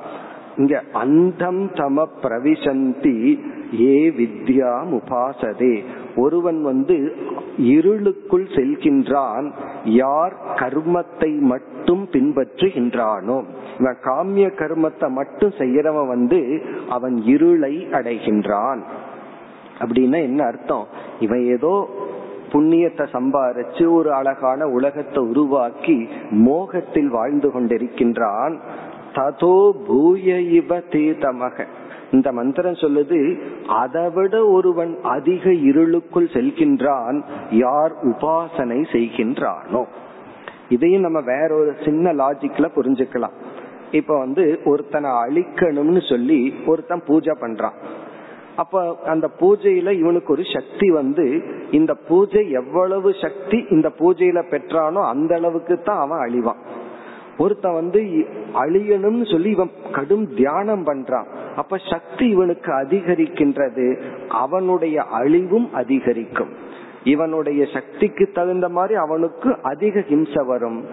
[0.57, 3.17] இங்க அந்தம் தம பிரவிசந்தி
[3.81, 5.75] ஏ வித்யா உபாசதே
[6.15, 6.95] ஒருவன் வந்து
[7.57, 9.47] இருளுக்குள் செல்கின்றான்
[9.83, 13.37] யார் கர்மத்தை மட்டும் பின்பற்றுகின்றானோ.
[13.79, 16.39] இவன் காமிய கர்மத்தை மட்டும் செய்யறவன் வந்து
[16.89, 18.81] அவன் இருளை அடைகின்றான்.
[19.79, 20.85] அப்படின்னா என்ன அர்த்தம்?
[21.19, 21.73] இவன் ஏதோ
[22.55, 28.55] புண்ணியத்தை சம்பாரிச்சு ஒரு அழகான உலகத்தை உருவாக்கி மோகத்தில் வாழ்ந்து கொண்டிருக்கின்றான்.
[29.13, 31.65] ததோ பூய இவ தீதமக.
[32.11, 33.19] இந்த மந்திரம் சொல்லுது
[33.67, 39.83] அதை விட ஒருவன் அதிக இருளுக்குள் செல்கின்றான் யார் உபாசனை செய்கின்றானோ.
[40.69, 43.35] இதையும் நம்ம வேற ஒரு சின்ன லாஜிக்ல புரிஞ்சுக்கலாம்.
[43.91, 47.77] இப்ப வந்து ஒருத்தனை அழிக்கணும்னு சொல்லி ஒருத்தன் பூஜை பண்றான்.
[48.55, 55.35] அப்ப அந்த பூஜையில இவனுக்கு ஒரு சக்தி வந்து இந்த பூஜை எவ்வளவு சக்தி இந்த பூஜையில பெற்றானோ அந்த
[55.35, 56.61] அளவுக்கு தான் அவன் அழிவான்.
[57.37, 58.01] ஒருத்தன் வந்து
[58.53, 61.25] அழியணும்னு சொல்லி இவன் கடும் தியானம் பண்றான்.
[61.55, 64.01] அப்ப சக்தி இவனுக்கு அதிகரிக்கின்றது.
[64.27, 66.53] அவனுடைய அழிவும் அதிகரிக்கும்.
[67.03, 70.85] இவனுடைய சக்திக்கு தகுந்த மாதிரி அவனுக்கு அதிக ஹிம்சை வரும்.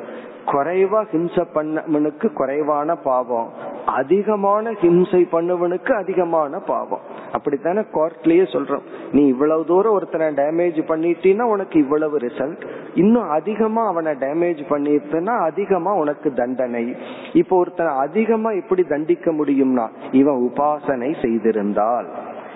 [0.46, 3.48] குறைவா ஹிம்சை பண்ணவனுக்கு குறைவான பாவம்.
[3.86, 7.00] அதிகமான ஹிம்சை பண்ணுவனுக்கு அதிகமான பாவம்.
[7.32, 8.82] அப்படித்தானே கோர்ட்லயே சொல்றோம்.
[9.12, 15.94] நீ இவ்வளவு தூரம் ஒருத்தனை டேமேஜ் பண்ணிட்டீன்னா உனக்கு இவ்வளவு ரிசல்ட் இன்னும் அதிகமா அவனை டேமேஜ் பண்ணிட்டனா அதிகமா
[15.94, 16.96] உனக்கு தண்டனை.
[17.32, 22.06] இப்போ ஒருத்தனை அதிகமா எப்படி தண்டிக்க முடியும்னா இவன் உபாசனை செய்திருந்தால்.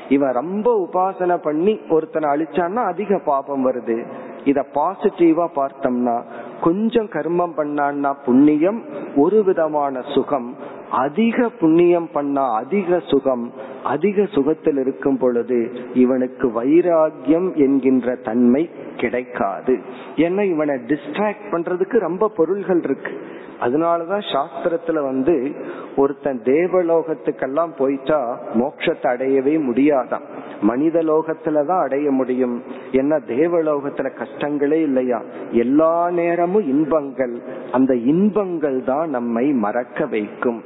[0.09, 4.07] இவன் ரொம்ப உபாசனை பண்ணி ஒருத்தனை அழிச்சான்னா அதிக பாபம் வருது.
[4.47, 6.23] இத பாசிட்டிவா பார்த்தோம்னா
[6.61, 8.83] கொஞ்சம் கர்மம் பண்ணான்னா புண்ணியம்
[9.17, 10.55] ஒரு விதமான சுகம்.
[10.91, 13.53] அதிக புண்ணியம் பண்ணா அதிக சுகம்.
[13.85, 19.79] அதிக சுகத்தில் இருக்கும் பொழுது இவனுக்கு வைராகியம் என்கின்ற தன்மை கிடைக்காது.
[20.17, 23.13] ஏன்னா இவனை டிஸ்ட்ராக்ட் பண்றதுக்கு ரொம்ப பொருள்கள் இருக்கு.
[23.61, 25.55] அதனாலதான் சாஸ்திரத்துல வந்து
[25.97, 30.21] ஒருத்தன் தேவலோகத்துக்கெல்லாம் போயிட்டா மோட்சத்தை அடையவே முடியாதான்.
[30.61, 32.63] மனித லோகத்துலதான் அடைய முடியும்.
[32.91, 35.23] என்ன தேவலோகத்துல கஷ்டங்களே இல்லையா?
[35.51, 37.43] எல்லா நேரமும் இன்பங்கள்.
[37.73, 40.63] அந்த இன்பங்கள் தான் நம்மை மறக்க வைக்கும்.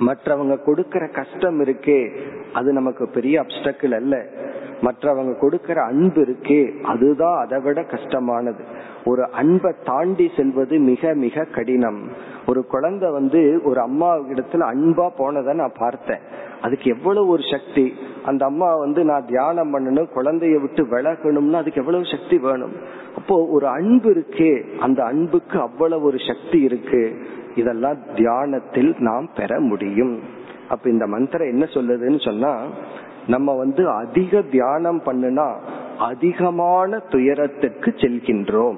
[0.00, 2.16] மற்றவங்க கொடுக்கற கஷ்டம் இருக்கே
[2.52, 4.26] அது நமக்கு பெரிய அப்டக்கிள் அல்ல.
[4.82, 8.64] மற்றவங்க கொடுக்கற அன்பு இருக்கே அதுதான் அதை விட கஷ்டமானது.
[9.04, 12.08] ஒரு அன்பை தாண்டி செல்வது மிக மிக கடினம்.
[12.46, 16.18] ஒரு குழந்தை வந்து ஒரு அம்மா இடத்துல அன்பா போனதை நான் பார்த்தேன்.
[16.62, 17.92] அதுக்கு எவ்வளவு ஒரு சக்தி.
[18.24, 22.72] அந்த அம்மா வந்து நான் தியானம் பண்ணணும் குழந்தைய விட்டு விலகணும்னா அதுக்கு எவ்வளவு சக்தி வேணும்.
[23.16, 27.16] அப்போ ஒரு அன்பு இருக்கே அந்த அன்புக்கு அவ்வளவு ஒரு சக்தி இருக்கு.
[27.54, 30.20] இதெல்லாம் தியானத்தில் நாம் பெற முடியும்.
[30.68, 32.64] அப்ப இந்த மந்திரம் என்ன சொல்லுதுன்னு சொன்னா
[33.26, 35.54] நம்ம வந்து அதிக தியானம் பண்ணுனா
[35.98, 38.76] அதிகமான துயரத்திற்கு செல்கின்றோம்.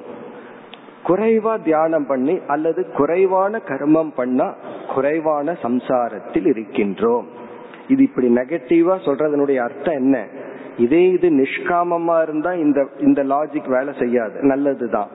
[1.06, 4.54] குறைவா தியானம் பண்ணி அல்லது குறைவான கர்மம் பண்ணா
[4.94, 7.24] குறைவான சம்சாரத்தில் இருக்கின்றோம்.
[7.88, 10.26] இது இப்படி நெகட்டிவா சொல்றதனுடைய அர்த்தம் என்ன?
[10.78, 14.42] இதே இது நிஷ்காமமா இருந்தா இந்த இந்த லாஜிக் வேலை செய்யாது.
[14.42, 15.08] நல்லதுதான்.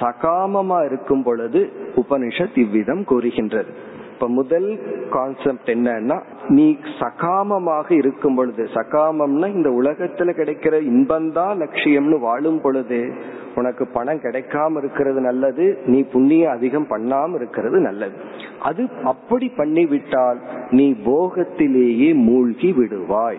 [0.00, 3.72] சகாமமா இருக்கும் பொழுது உபனிஷத் இவ்விதம் கூறுகின்றது.
[4.12, 4.80] இப்ப முதல்
[5.10, 13.12] கான்செப்ட் என்னன்னா நீ சகாமமாக இருக்கும் பொழுது சகாமம்னா இந்த உலகத்துல கிடைக்கிற இன்பந்தான் லட்சியம்னு வாழும் பொழுது
[13.54, 18.12] உனக்கு பணம் கிடைக்காம இருக்கிறது நல்லது நீ புண்ணியம் அதிகம் பண்ணாம இருக்கிறது நல்லது.
[18.60, 20.36] அது அப்படி பண்ணிவிட்டால்
[20.70, 23.38] நீ போகத்திலேயே மூழ்கி விடுவாய்.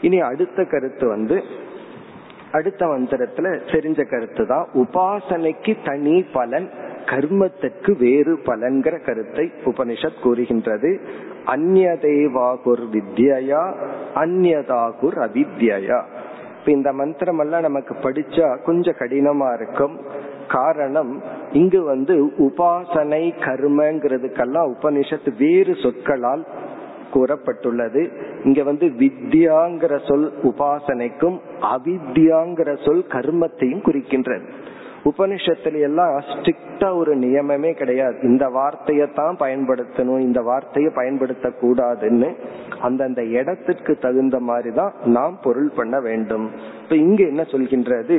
[0.00, 1.42] இனி அடுத்த கருத்து வந்து
[2.52, 6.70] அடுத்த மந்திரத்துல தெரிஞ்ச கருத்து தான் உபாசனைக்கு தனி பலன்
[7.10, 11.00] கர்மத்திற்கு வேறு பலன்கிற கருத்தை உபனிஷத் கூறுகின்றது.
[11.46, 13.62] அந்நதேவாகுர் வித்யா
[14.14, 16.02] அந்நதாகுர் அவித்யா
[16.58, 20.00] இப்ப இந்த மந்திரம் எல்லாம் நமக்கு படிச்சா கொஞ்சம் கடினமா இருக்கும்.
[20.48, 26.46] காரணம் இங்கு வந்து உபாசனை கர்மங்கிறதுக்கெல்லாம் உபனிஷத்து வேறு சொற்களால்
[27.14, 28.10] கூறப்பட்டுள்ளது.
[28.44, 34.48] இங்க வந்து வித்யாங்கிற சொல் உபாசனைக்கும் அவித்யாங்கிற சொல் கர்மத்தையும் குறிக்கின்றது.
[35.08, 38.16] உபனிஷத்துல எல்லாம் ஸ்ட்ரிக்டா ஒரு நியமமே கிடையாது.
[38.22, 42.28] இந்த வார்த்தையை தான் பயன்படுத்தணும் இந்த வார்த்தையை பயன்படுத்த கூடாதுன்னு
[42.80, 46.46] அந்தந்த இடத்திற்கு தகுந்த மாதிரி தான் நாம் பொருள் பண்ண வேண்டும்.
[46.82, 48.18] இப்ப இங்க என்ன சொல்கின்றது?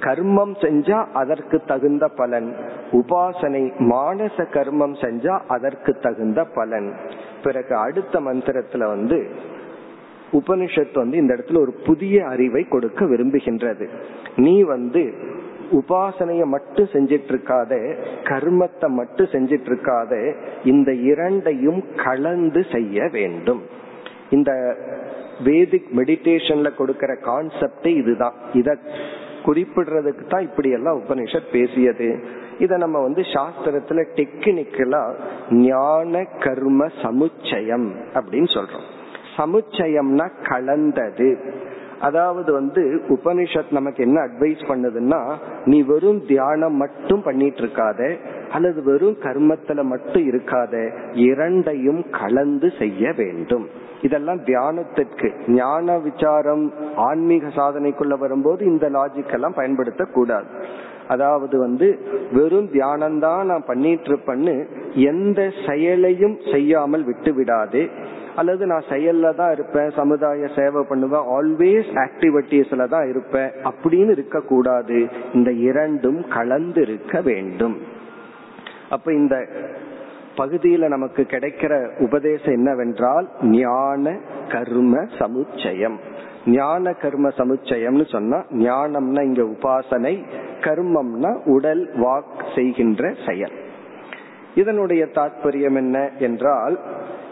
[0.00, 2.50] கர்மம் செஞ்சா அதற்கு தகுந்த பலன்.
[2.92, 3.62] உபாசனை
[3.92, 6.90] மானச கர்மம் செஞ்சா அதற்கு தகுந்த பலன்.
[7.42, 9.18] பிறகு அடுத்த மந்திரத்துல வந்து
[10.32, 13.86] உபனிஷத்து வந்து இந்த இடத்துல ஒரு புதிய அறிவை கொடுக்க விரும்புகின்றது.
[14.36, 15.02] நீ வந்து
[15.72, 23.62] உபாசனைய மட்டும் செஞ்சிட்டு இருக்காத கர்மத்தை மட்டும் செஞ்சிட்டு இருக்காத இந்த இரண்டையும் கலந்து செய்ய வேண்டும்.
[24.30, 24.76] இந்த
[25.44, 28.32] வேதிக் மெடிடேஷன்ல கொடுக்கிற கான்செப்டே இதுதான்.
[28.52, 28.78] இத
[29.44, 32.24] குறிப்பிடுறதுக்கு தான் இப்படி எல்லாம் உபனிஷத் பேசியது.
[32.58, 35.14] இத நம்ம வந்து சாஸ்திரத்துல டெக்னிக்கலா
[35.50, 38.86] ஞான கர்ம சமுச்சயம் அப்படின்னு சொல்றோம்.
[39.36, 41.38] சமுச்சயம்னா கலந்தது.
[42.00, 45.34] அதாவது வந்து உபனிஷத் நமக்கு என்ன அட்வைஸ் பண்ணுதுன்னா
[45.64, 48.16] நீ வெறும் தியானம் மட்டும் பண்ணிட்டு இருக்காத
[48.50, 53.68] அல்லது வெறும் கர்மத்துல மட்டும் இருக்காத இரண்டையும் கலந்து செய்ய வேண்டும்.
[54.02, 55.28] இதெல்லாம் தியானத்திற்கு.
[55.46, 60.46] ஞான விசாரம் ஆன்மீக சாதனைக்குள்ள வரும்போது இந்த லாஜிக் எல்லாம் பயன்படுத்த கூடாது
[61.08, 61.98] அதாவது வந்து
[62.32, 67.88] வெறும் தியானம்தான் நான் பண்ணிட்டு இருப்பேன்னு எந்த செயலையும் செய்யாமல் விட்டு விடாது
[68.38, 73.50] அல்லது நான் செயல்ல தான் இருப்பேன் சமுதாய சேவை பண்ணுவேன் ஆல்வேஸ் ஆக்டிவிட்டிஸ்ல தான் இருப்பேன்.
[73.70, 74.98] அப்படின்னு இருக்க கூடாது.
[75.34, 77.76] இந்த இரண்டும் கலந்து இருக்க வேண்டும்.
[78.90, 79.36] அப்ப இந்த
[80.36, 84.04] பகுதியில நமக்கு கிடைக்கிற உபதேசம் என்னவென்றால் ஞான
[84.48, 85.96] கர்ம சமுச்சயம்.
[86.46, 90.14] ஞான கர்ம சமுச்சயம்னு சொன்னா ஞானம்னா இங்க உபாசனை
[90.66, 93.56] கர்மம்னா உடல் வாக் செய்கின்ற செயல்.
[94.54, 96.76] இதனுடைய தாற்பயம் என்ன என்றால்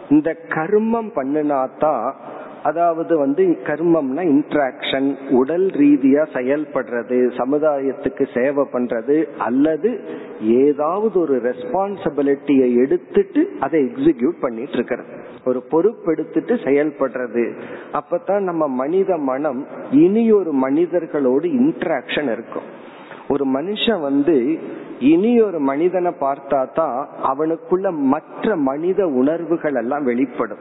[0.08, 2.14] இந்த கர்மம் பண்ணினாதான்
[2.62, 10.00] அதாவது வந்து கர்மம்னா இன்ட்ராக்ஷன் உடல் ரீதியா செயல்படுறது சமுதாயத்துக்கு சேவை பண்றது அல்லது
[10.40, 15.08] ஏதாவது ஒரு ரெஸ்பான்சிபிலிட்டியை எடுத்துட்டு அதை எக்ஸிக்யூட் பண்ணிட்டு இருக்கிறது.
[15.44, 17.44] ஒரு பொறுப்பெடுத்துட்டு செயல்படுறது.
[17.92, 22.84] அப்பதான் நம்ம மனித மனம் இனி ஒரு மனிதர்களோடு இன்ட்ராக்ஷன் இருக்கும்.
[23.28, 24.58] ஒரு மனுஷன் வந்து
[25.00, 30.58] இனி ஒரு மனிதனை பார்த்தா தான் அவனுக்குள்ள மற்ற மனித உணர்வுகள் எல்லாம் வெளிப்படும்.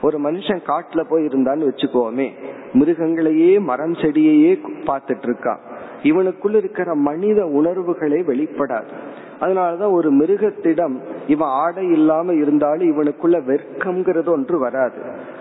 [0.00, 2.28] ஒரு மனுஷன் காட்டுல போய் இருந்தான்னு வச்சுக்கோமே
[2.74, 4.52] மிருகங்களையே மரம் செடியையே
[4.86, 5.58] பார்த்துட்டு இருக்கான்
[6.02, 8.90] இவனுக்குள்ள இருக்கிற மனித உணர்வுகளே வெளிப்படாது.
[9.40, 10.96] அதனாலதான் ஒரு மிருகத்திடம்
[11.26, 15.00] இவன் ஆடை இல்லாம இருந்தாலும் இவனுக்குள்ள வெர்க்கம்ங்கிறது ஒன்று வராது.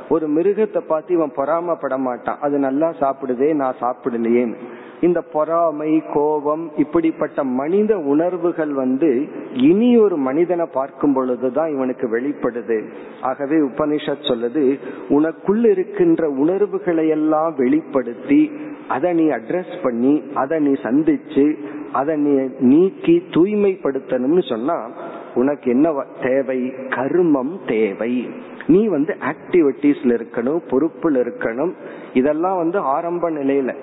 [0.10, 2.38] ஒரு மிருகத்தை பார்த்து இவன் பொறாமப்பட மாட்டான்.
[2.42, 4.56] அது நல்லா சாப்பிடுதே நான் சாப்பிடலையேன்னு.
[5.02, 12.88] இந்த பொறாமை கோபம் இப்படிப்பட்ட மனித உணர்வுகள் வந்து இனி ஒரு மனிதனை பார்க்கும் பொழுதுதான் இவனுக்கு வெளிப்படுது.
[13.22, 14.80] ஆகவே உபனிஷத் சொல்லுது
[15.10, 18.52] உனக்குள் இருக்கின்ற உணர்வுகளை எல்லாம் வெளிப்படுத்தி
[18.88, 21.58] அதை நீ அட்ரஸ் பண்ணி அதை நீ சந்திச்சு
[21.92, 24.90] அதை நீ நீக்கி தூய்மைப்படுத்தணும்னு சொன்னா
[25.36, 26.74] உனக்கு என்ன தேவை?
[26.90, 28.30] கர்மம் தேவை.
[28.68, 31.74] நீ வந்து ஆக்டிவிட்டிஸ்ல இருக்கணும் பொறுப்புல இருக்கணும்.
[32.14, 33.76] இதெல்லாம் வந்து ஆரம்ப நிலையில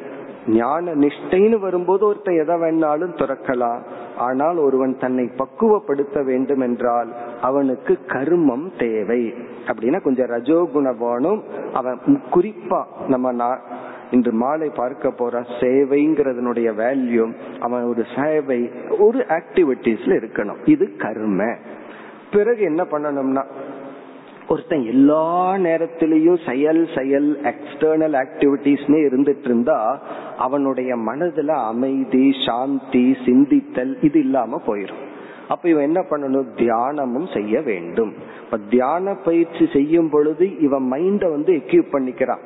[0.47, 3.78] ஞான நிஷ்டைன்னு வரும்போது ஒருத்தன் எதை வேணாலும் துறக்கலாம்.
[4.16, 9.34] ஆனால் ஒருவன் தன்னை பக்குவப்படுத்த வேண்டும் என்றால் அவனுக்கு கர்மம் தேவை.
[9.66, 11.99] அப்படின்னா கொஞ்சம் ரஜோகுணவானும் அவன்
[12.32, 13.57] குறிப்பா நம்ம
[14.11, 20.57] இன்று மாலை பார்க்க போற சேவைங்கிறதுனுடைய வேல்யூ அவன் ஒரு சேவை ஒரு ஆக்டிவிட்டிஸ்ல இருக்கணும்.
[20.64, 21.57] இது கர்ம.
[22.32, 23.45] பிறகு என்ன பண்ணணும்னா
[24.53, 29.79] ஒருத்தன் எல்லா நேரத்திலையும் செயல் செயல் எக்ஸ்டர்னல் ஆக்டிவிட்டிஸ்னே இருந்துட்டு இருந்தா
[30.39, 35.03] அவனுடைய மனதுல அமைதி சாந்தி சிந்தித்தல் இது இல்லாம போயிடும்
[35.49, 36.49] அப்ப இவன் என்ன பண்ணணும்?
[36.57, 38.13] தியானமும் செய்ய வேண்டும்.
[38.45, 42.45] இப்ப தியான பயிற்சி செய்யும் பொழுது இவன் மைண்ட வந்து எக்யூப் பண்ணிக்கிறான்.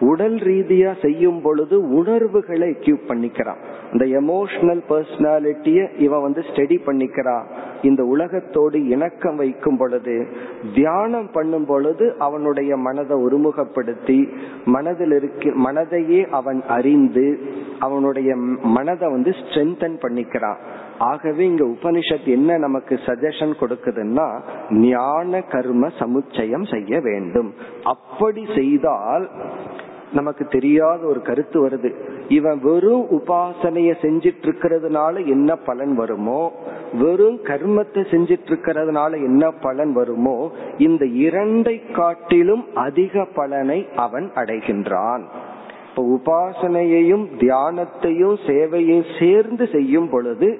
[0.00, 3.56] உடல் ரீதியா செய்யும் பொழுது உணர்வுகளை எக்யூப் பண்ணிக்கிறான்.
[3.92, 7.44] இந்த எமோஷனல் பர்சனாலிட்டிய இவன் வந்து ஸ்டடி பண்ணிக்கிறான்
[7.82, 10.26] இந்த உலகத்தோடு இணக்கம் வைக்கும் பொழுது
[10.74, 14.28] தியானம் பண்ணும் பொழுது அவனுடைய மனதை ஒருமுகப்படுத்தி
[14.64, 17.38] மனதில் இருக்க மனதையே அவன் அறிந்து
[17.78, 20.56] அவனுடைய மனதை வந்து ஸ்ட்ரென்தன் பண்ணிக்கிறான்
[20.98, 24.40] ஆகவே இங்க உபனிஷத் என்ன நமக்கு சஜஷன் கொடுக்குதுன்னா
[24.70, 27.54] ஞான கர்ம சமுச்சயம் செய்ய வேண்டும்.
[27.84, 29.30] அப்படி செய்தால்
[30.12, 31.90] நமக்கு தெரியாத ஒரு கருத்து வருது.
[32.28, 36.52] இவன் வெறும் உபாசனைய செஞ்சிட்டு இருக்கிறதுனால என்ன பலன் வருமோ
[36.98, 45.24] வெறும் கர்மத்தை செஞ்சிட்டு இருக்கிறதுனால என்ன பலன் வருமோ இந்த இரண்டை காட்டிலும் அதிக பலனை அவன் அடைகின்றான்.
[45.88, 50.58] இப்ப உபாசனையையும் தியானத்தையும் சேவையும் சேர்ந்து செய்யும் பொழுது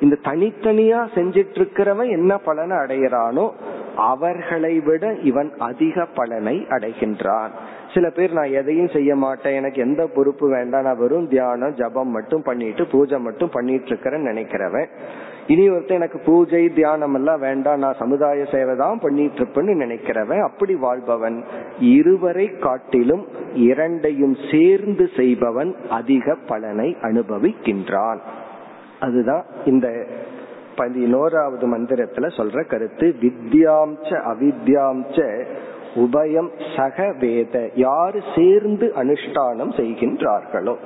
[0.00, 3.52] இந்த தனித்தனியா செஞ்சிட்டு இருக்கிறவன் என்ன பலனை அடைகிறானோ
[3.96, 7.48] அவர்களை விட இவன் அதிக பலனை அடைகின்றான்.
[7.94, 12.42] சில பேர் நான் எதையும் செய்ய மாட்டேன் எனக்கு எந்த பொறுப்பு வேண்டாம் நான் வெறும் தியானம் ஜபம் மட்டும்
[12.42, 14.86] பண்ணிட்டு பூஜை மட்டும் பண்ணிட்டு இருக்கிறேன்னு நினைக்கிறவன்.
[15.46, 20.74] இனி ஒருத்தர் எனக்கு பூஜை தியானம் எல்லாம் வேண்டாம் நான் சமுதாய சேவை தான் பண்ணிட்டு இருப்பேன்னு நினைக்கிறவன் அப்படி
[20.74, 21.44] வாழ்பவன்.
[21.78, 28.18] இருவரை காட்டிலும் இரண்டையும் சேர்ந்து செய்பவன் அதிக பலனை அனுபவிக்கின்றான்.
[29.00, 30.06] அதுதான் இந்த
[30.76, 33.14] பதினோராவது மந்திரத்துல சொல்ற கருத்து.
[33.22, 35.44] வித்யாம்ச அவித்யாம்ச
[35.94, 37.70] உபயம் சக வேத.
[37.74, 40.76] யாரு சேர்ந்து அனுஷ்டானம் செய்கின்றார்களோ.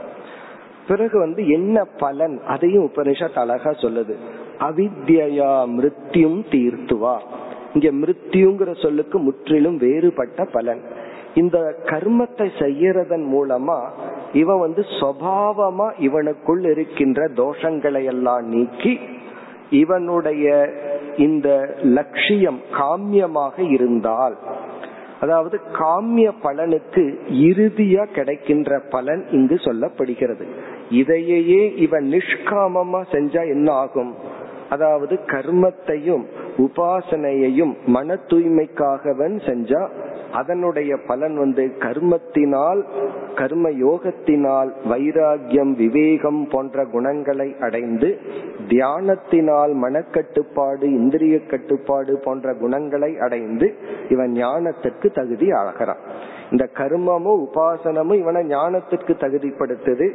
[0.88, 2.40] பிறகு வந்து என்ன பலன்?
[2.46, 4.14] அதையும் உபனிஷத் அழகா சொல்லுது.
[4.60, 7.18] அவித்யா மிருத்யும் தீர்த்துவா.
[7.74, 10.80] இங்க மிருத்யுங்கிற சொல்லுக்கு முற்றிலும் வேறுபட்ட பலன்.
[11.34, 13.88] இந்த கர்மத்தை செய்யறதன் மூலமா
[14.32, 19.00] இவன் வந்து சுவாவமா இவனுக்குள் இருக்கின்ற தோஷங்களை எல்லாம் நீக்கி
[19.70, 20.74] இவனுடைய
[21.16, 24.36] இந்த லட்சியம் காமியமாக இருந்தால்
[25.20, 30.46] அதாவது காமிய பலனுக்கு இறுதியா கிடைக்கின்ற பலன் இங்கு சொல்லப்படுகிறது.
[30.90, 34.14] இதையே இவன் நிஷ்காமமா செஞ்சா என்ன ஆகும்?
[34.68, 36.24] அதாவது கர்மத்தையும்
[36.58, 39.82] உபாசனையையும் மன தூய்மைக்காகவன் செஞ்சா
[40.32, 42.80] அதனுடைய பலன் வந்து கர்மத்தினால்
[43.34, 48.08] கர்ம யோகத்தினால் வைராகியம் விவேகம் போன்ற குணங்களை அடைந்து
[48.68, 53.68] தியானத்தினால் மனக்கட்டுப்பாடு இந்திரிய கட்டுப்பாடு போன்ற குணங்களை அடைந்து
[54.08, 56.02] இவன் ஞானத்திற்கு தகுதி ஆகிறான்
[56.50, 60.08] இந்த கர்மமும் உபாசனமும் இவனை ஞானத்திற்கு தகுதிப்படுத்துது.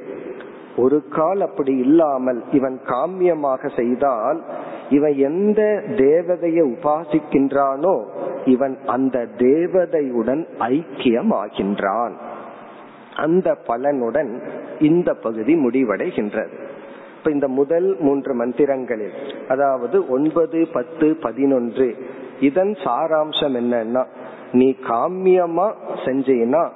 [0.78, 4.44] ஒரு கால் அப்படி இல்லாமல் இவன் காமியமாக செய்தால்
[4.90, 8.06] இவன் எந்த தேவதையை உபாசிக்கின்றானோ
[8.46, 12.12] இவன் அந்த தேவதையுடன் ஐக்கியமாகின்றான்.
[13.16, 14.42] அந்த பலனுடன்
[14.80, 16.54] இந்த பகுதி முடிவடைகின்றது.
[17.18, 19.12] இப்ப இந்த முதல் மூன்று மந்திரங்களில்
[19.48, 21.96] அதாவது ஒன்பது பத்து பதினொன்று
[22.40, 24.06] இதன் சாராம்சம் என்னன்னா
[24.52, 25.74] நீ காமியமா
[26.06, 26.70] செஞ்சீனா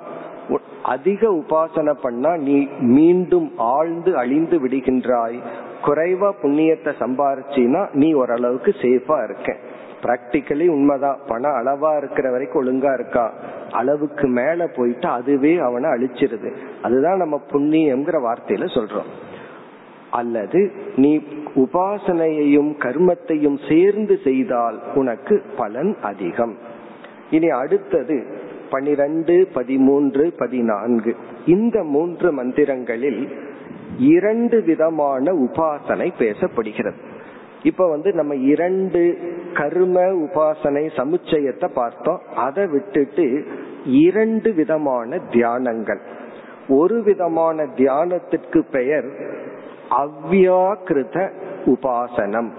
[0.84, 5.40] அதிக உபாசனை பண்ணா நீ மீண்டும் ஆழ்ந்து அழிந்து விடுகின்றாய்.
[5.86, 9.56] குறைவா புண்ணியத்தை சம்பாரிச்சினா நீ ஓரளவுக்கு சேஃபா இருக்க.
[10.02, 11.20] பிராக்டிக்கலி உண்மைதான்.
[11.28, 13.34] பணம் அளவா இருக்கிற வரைக்கும் ஒழுங்கா இருக்கா?
[13.72, 16.56] அளவுக்கு மேல போயிட்டு அதுவே அவனை அழிச்சிருது.
[16.82, 19.26] அதுதான் நம்ம புண்ணியம்ங்கிற வார்த்தையில சொல்றோம்.
[20.12, 21.18] அல்லது நீ
[21.56, 26.58] உபாசனையையும் கர்மத்தையும் சேர்ந்து செய்தால் உனக்கு பலன் அதிகம்.
[27.32, 31.16] இனி அடுத்தது பனிரெண்டு பதிமூன்று பதினான்கு.
[31.46, 33.28] இந்த மூன்று மந்திரங்களில்
[33.98, 36.96] இரண்டு விதமான உபாசனை பேசப்படுகிறது.
[37.64, 39.18] இப்ப வந்து நம்ம இரண்டு
[39.54, 42.22] கர்ம உபாசனை சமுச்சயத்தை பார்த்தோம்.
[42.36, 43.46] அதை விட்டுட்டு
[43.86, 46.00] இரண்டு விதமான தியானங்கள்.
[46.68, 49.06] ஒரு விதமான தியானத்திற்கு பெயர்
[49.90, 51.32] அவ்வியாக்கிருத
[51.66, 52.50] உபாசனம்.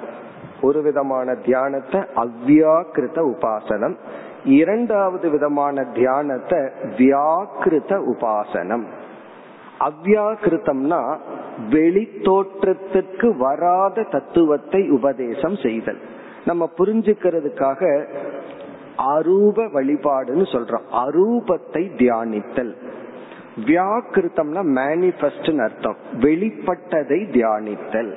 [0.60, 3.96] ஒரு விதமான தியானத்தை அவ்வியாக்கிருத உபாசனம்.
[4.44, 6.58] இரண்டாவது விதமான தியானத்தை
[6.98, 8.84] வியாக்கிருத உபாசனம்.
[9.80, 11.16] அவ்வியாக்கிருத்தம்னா
[11.70, 15.98] வெளி தோற்றத்திற்கு வராத தத்துவத்தை உபதேசம் செய்தல்.
[16.44, 18.06] நம்ம புரிஞ்சுக்கிறதுக்காக
[18.98, 20.86] அரூப வழிபாடுன்னு சொல்றோம்.
[20.92, 22.74] அரூபத்தை தியானித்தல்.
[23.66, 25.96] வியாக்கிருத்தம்னா மேனிபெஸ்ட் அர்த்தம்.
[26.12, 28.14] வெளிப்பட்டதை தியானித்தல்.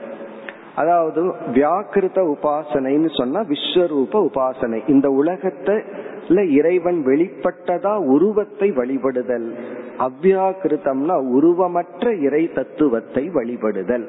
[0.76, 1.22] அதாவது
[1.54, 4.90] வியாக்கிருத உபாசனைன்னு சொன்னா விஸ்வரூப உபாசனை.
[4.90, 9.54] இந்த உலகத்துல இறைவன் வெளிப்பட்டதா உருவத்தை வழிபடுதல்.
[9.98, 14.08] அவ்வியாக்கிருத்தம்னா உருவமற்ற இறை தத்துவத்தை வழிபடுதல்.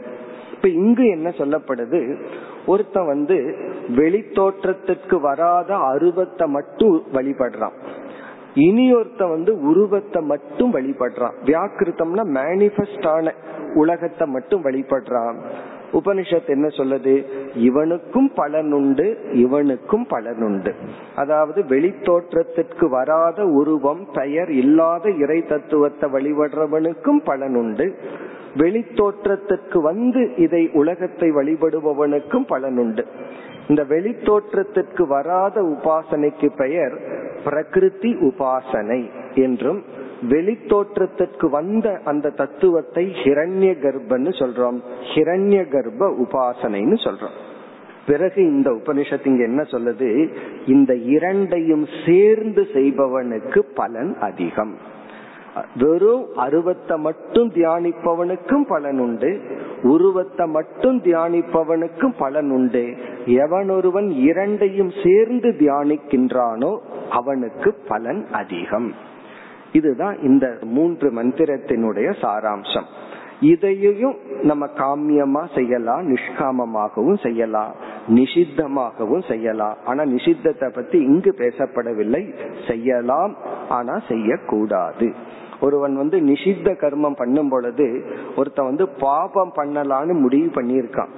[0.52, 2.16] இப்ப இங்கு என்ன சொல்லப்படுது?
[2.66, 3.56] ஒருத்தன் வந்து
[3.88, 7.72] வெளித்தோற்றத்திற்கு வராத அருவத்தை மட்டும் வழிபடுறான்.
[8.54, 11.32] இனி ஒருத்த வந்து உருவத்தை மட்டும் வழிபடுறான்.
[11.44, 13.34] வியாக்கிருத்தம்னா மேனிபெஸ்ட் ஆன
[13.74, 15.36] உலகத்தை மட்டும் வழிபடுறான்.
[15.92, 17.26] உபனிஷத் என்ன சொல்லுது?
[17.54, 20.72] இவனுக்கும் பலனுண்டு இவனுக்கும் பலனுண்டு
[21.16, 27.96] அதாவது வெளித்தோற்றத்திற்கு வராத உருவம் பெயர் இல்லாத இறை தத்துவத்தை வழிபடுறவனுக்கும் பலனுண்டு உண்டு.
[28.56, 33.04] வெளித்தோற்றத்திற்கு வந்து இதை உலகத்தை வழிபடுபவனுக்கும் பலனுண்டு
[33.68, 36.94] இந்த வெளித்தோற்றத்திற்கு வராத உபாசனைக்கு பெயர்
[37.44, 39.84] பிரகிருதி உபாசனை என்றும்
[40.28, 44.78] வெளித்தோற்றத்திற்கு வந்த அந்த தத்துவத்தை ஹிரண்ய கர்ப்பன்னு சொல்றோம்.
[45.14, 47.36] ஹிரண்ய கர்ப்ப உபாசனைன்னு சொல்றோம்.
[48.06, 50.28] பிறகு இந்த உபனிஷத்து இங்க என்ன சொல்லுது?
[50.66, 54.90] இந்த இரண்டையும் சேர்ந்து செய்பவனுக்கு பலன் அதிகம்.
[55.76, 59.40] வெறும் அருவத்தை மட்டும் தியானிப்பவனுக்கும் பலன் உண்டு.
[59.82, 62.96] உருவத்தை மட்டும் தியானிப்பவனுக்கும் பலன் உண்டு.
[63.26, 66.78] எவனொருவன் இரண்டையும் சேர்ந்து தியானிக்கின்றானோ
[67.10, 69.10] அவனுக்கு பலன் அதிகம்.
[69.72, 72.88] இதுதான் இந்த மூன்று மந்திரத்தினுடைய சாராம்சம்.
[73.40, 77.74] இதையும் நம்ம காமியமா செய்யலாம் நிஷ்காமமாகவும் செய்யலாம்
[78.08, 79.76] நிஷித்தமாகவும் செய்யலாம்.
[79.84, 82.22] ஆனா நிஷித்தத்தை பத்தி இங்கு பேசப்படவில்லை.
[82.68, 83.36] செய்யலாம்
[83.68, 85.12] ஆனா செய்யக்கூடாது.
[85.60, 88.04] ஒருவன் வந்து நிஷித்த கர்மம் பண்ணும் பொழுது
[88.36, 91.12] ஒருத்தன் வந்து பாபம் பண்ணலான்னு முடிவு பண்ணியிருக்கான்.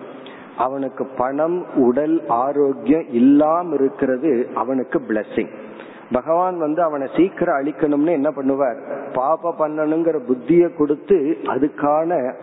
[0.57, 5.53] அவனுக்கு பணம் உடல் ஆரோக்கியம் இல்லாம இருக்கிறது அவனுக்கு பிளஸ்ஸிங்
[6.13, 8.79] பகவான் வந்து அவனை சீக்கிரம் அழிக்கணும்னு என்ன பண்ணுவார்?
[9.13, 12.35] பாப பண்ணணுங்கிற புத்திய கொடுத்து அதுக்கான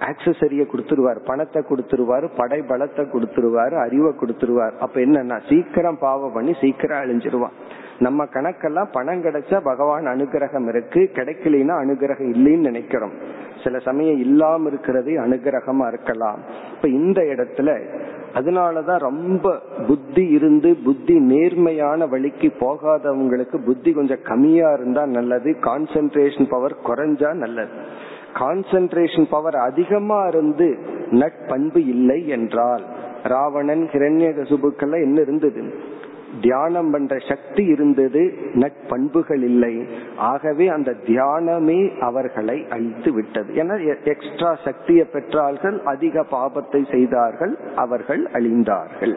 [0.00, 1.18] ஆக்சசரிய கொடுத்துருவார்.
[1.24, 4.76] பணத்தை கொடுத்துருவாரு படை பலத்தை கொடுத்துருவாரு அறிவை கொடுத்துருவார்.
[4.78, 7.52] அப்ப என்னன்னா சீக்கிரம் பாவம் பண்ணி சீக்கிரம் அழிஞ்சிருவான்.
[7.98, 11.10] நம்ம கணக்கெல்லாம் பணம் கிடைச்சா பகவான் அனுகிரகம் இருக்கு.
[11.12, 13.12] கிடைக்கலனா அனுகிரகம் இல்லைன்னு நினைக்கிறோம்.
[13.64, 16.38] சில சமயம் இல்லாம இருக்கிறது அனுகிரகமா இருக்கலாம்.
[16.74, 17.82] இப்ப இந்த இடத்துல
[18.34, 25.56] அதனாலதான் ரொம்ப புத்தி இருந்து புத்தி நேர்மையான வழிக்கு போகாதவங்களுக்கு புத்தி கொஞ்சம் கம்மியா இருந்தா நல்லது.
[25.60, 27.70] கான்சென்ட்ரேஷன் பவர் குறைஞ்சா நல்லது.
[28.34, 30.78] கான்சென்ட்ரேஷன் பவர் அதிகமா இருந்து
[31.10, 32.84] நட்பண்பு இல்லை என்றால்
[33.22, 35.92] ராவணன் ஹிரண்ய கசுபுக்கெல்லாம் என்ன இருந்தது?
[36.40, 39.86] தியானம் பண்ற சக்தி இருந்தது நட்பண்புகள் இல்லை.
[40.16, 43.54] ஆகவே அந்த தியானமே அவர்களை அழித்து விட்டது.
[43.54, 49.16] ஏன்னா எக்ஸ்ட்ரா சக்தியை பெற்றார்கள் அதிக பாபத்தை செய்தார்கள் அவர்கள் அழிந்தார்கள்.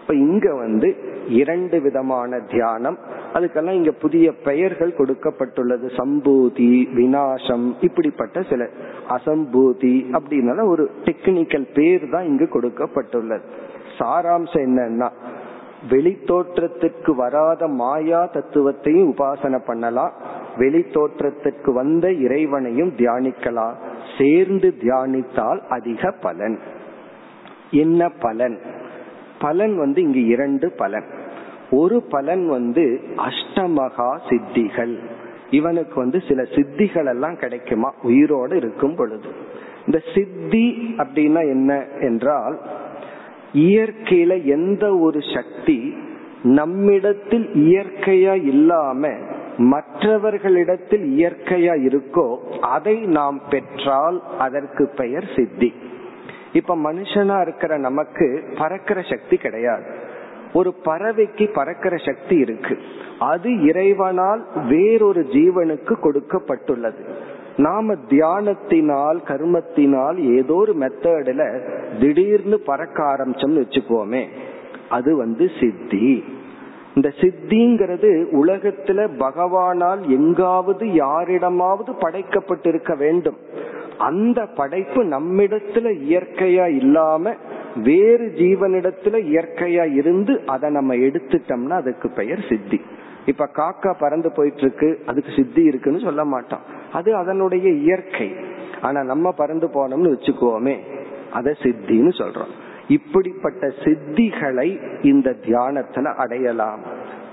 [0.00, 0.96] இப்ப இங்க வந்து
[1.28, 2.98] இரண்டு விதமான தியானம்.
[3.34, 5.90] அதுக்கெல்லாம் இங்க புதிய பெயர்கள் கொடுக்கப்பட்டுள்ளது.
[5.96, 8.68] சம்பூதி வினாசம் இப்படிப்பட்ட சில
[9.08, 13.40] அசம்பூதி அப்படின்னால ஒரு டெக்னிக்கல் பேர் தான் இங்கு கொடுக்கப்பட்டுள்ளது.
[13.98, 15.10] சாராம்சம் என்னன்னா
[15.90, 20.12] வெளித்தோற்றத்துக்கு வராத மாயா தத்துவத்தையும் உபாசனை பண்ணலாம்
[20.56, 23.72] வெளித்தோற்றத்துக்கு வந்த இறைவனையும் தியானிக்கலாம்
[24.18, 26.58] சேர்ந்து தியானித்தால் அதிக பலன்.
[27.70, 28.60] என்ன பலன்?
[29.38, 31.04] பலன் வந்து இங்கு இரண்டு பலன்.
[31.70, 34.98] ஒரு பலன் வந்து அஷ்டமகா சித்திகள்.
[35.50, 37.94] இவனுக்கு வந்து சில சித்திகள் எல்லாம் கிடைக்குமா?
[38.02, 39.28] உயிரோடு இருக்கும் பொழுது.
[39.86, 42.60] இந்த சித்தி அப்படின்னா என்ன என்றால்
[43.52, 45.96] இயற்கையில எந்த ஒரு சக்தி
[46.42, 49.08] நம்மிடத்தில் இயற்கையா இல்லாம
[49.56, 55.74] மற்றவர்களிடத்தில் இயற்கையா இருக்கோ அதை நாம் பெற்றால் அதற்கு பெயர் சித்தி.
[56.52, 59.84] இப்ப மனுஷனா இருக்கிற நமக்கு பறக்கிற சக்தி கிடையாது.
[60.52, 62.78] ஒரு பறவைக்கு பறக்கிற சக்தி இருக்கு.
[63.18, 67.04] அது இறைவனால் வேறொரு ஜீவனுக்கு கொடுக்கப்பட்டுள்ளது.
[67.58, 71.44] நாம தியானத்தினால் கர்மத்தினால் ஏதோ ஒரு மெத்தட்ல
[72.00, 74.22] திடீர்னு பறக்க ஆரம்பிச்சோம்னு வச்சுக்கோமே
[74.88, 76.24] அது வந்து சித்தி.
[76.94, 78.10] இந்த சித்திங்கிறது
[78.42, 83.36] உலகத்துல பகவானால் எங்காவது யாரிடமாவது படைக்கப்பட்டிருக்க வேண்டும்.
[83.98, 87.34] அந்த படைப்பு நம்மிடத்துல இயற்கையா இல்லாம
[87.84, 92.80] வேறு ஜீவனிடத்துல இயற்கையா இருந்து அதை நம்ம எடுத்துட்டோம்னா அதுக்கு பெயர் சித்தி.
[93.28, 96.60] இப்ப காக்கா பறந்து போயிட்டு இருக்கு அதுக்கு சித்தி இருக்குன்னு சொல்ல மாட்டோம்
[96.92, 98.36] அது அதனுடைய இயற்கை.
[98.80, 100.76] ஆனா நம்ம பறந்து போனோம்னு வச்சுக்கோமே
[101.32, 102.52] அத சித்தின்னு சொல்றோம்.
[102.88, 104.68] இப்படிப்பட்ட சித்திகளை
[105.04, 106.80] இந்த தியானத்துல அடையலாம்.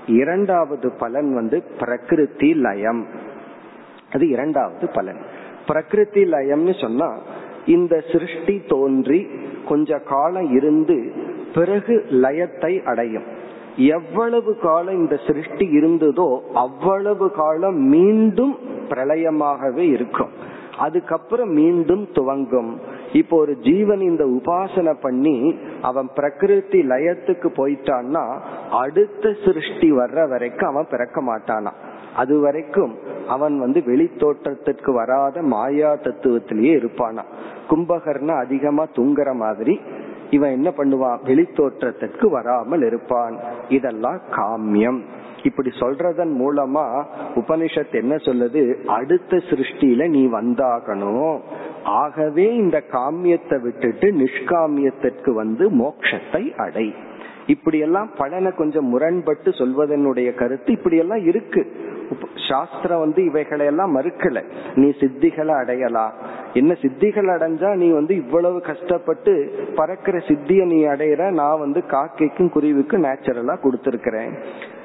[0.06, 3.06] இரண்டாவது பலன் வந்து பிரகிருதி லயம்.
[4.12, 5.20] அது இரண்டாவது பலன்.
[5.66, 7.18] பிரகிருதி லயம்னு சொன்னா
[7.66, 9.26] இந்த சிருஷ்டி தோன்றி
[9.68, 11.12] கொஞ்ச காலம் இருந்து
[11.54, 13.24] பிறகு லயத்தை அடையும்.
[13.76, 18.56] எவ்வளவு காலம் இந்த சிருஷ்டி இருந்ததோ அவ்வளவு காலம் மீண்டும்
[18.88, 20.28] பிரளயமாகவே இருக்கும்.
[20.78, 22.80] அதுக்கப்புறம் மீண்டும் துவங்கும்.
[23.12, 28.38] இப்போ ஒரு ஜீவன் இந்த உபாசனை பண்ணி அவன் பிரகிருதி லயத்துக்கு போயிட்டான்னா
[28.70, 31.72] அடுத்த சிருஷ்டி வர்ற வரைக்கும் அவன் பிறக்க மாட்டானா?
[32.16, 32.94] அது வரைக்கும்
[33.28, 37.24] அவன் வந்து வெளி தோற்றத்திற்கு வராத மாயா தத்துவத்திலேயே இருப்பானா?
[37.70, 39.80] கும்பகர்ண அதிகமா தூங்குற மாதிரி
[40.30, 43.38] இவன் என்ன பண்ணுவான் வெளித்தோற்றத்திற்கு வராமல் இருப்பான்.
[43.68, 45.00] இதெல்லாம் காமியம்.
[45.42, 47.04] இப்படி சொல்றதன் மூலமா
[47.34, 48.84] உபனிஷத் என்ன சொல்லுது?
[48.84, 51.40] அடுத்த சிருஷ்டியில நீ வந்தாகணும்.
[51.84, 56.94] ஆகவே இந்த காமியத்தை விட்டுட்டு நிஷ்காமியத்திற்கு வந்து மோக்ஷத்தை அடை.
[57.46, 61.72] இப்படி எல்லாம் பலனை கொஞ்சம் முரண்பட்டு சொல்வதனுடைய கருத்து இப்படி எல்லாம் இருக்கு.
[62.48, 64.42] சாஸ்திரம் வந்து இவைகளை எல்லாம் மறுக்கல.
[64.74, 66.12] நீ சித்திகளை அடையலாம்
[66.52, 73.04] என்ன சித்திகள் அடைஞ்சா நீ வந்து இவ்வளவு கஷ்டப்பட்டு பறக்கிற சித்திய நீ அடையிற நான் வந்து காக்கைக்கும் குருவிக்கும்
[73.04, 74.32] நேச்சுரலா கொடுத்துருக்கிறேன்.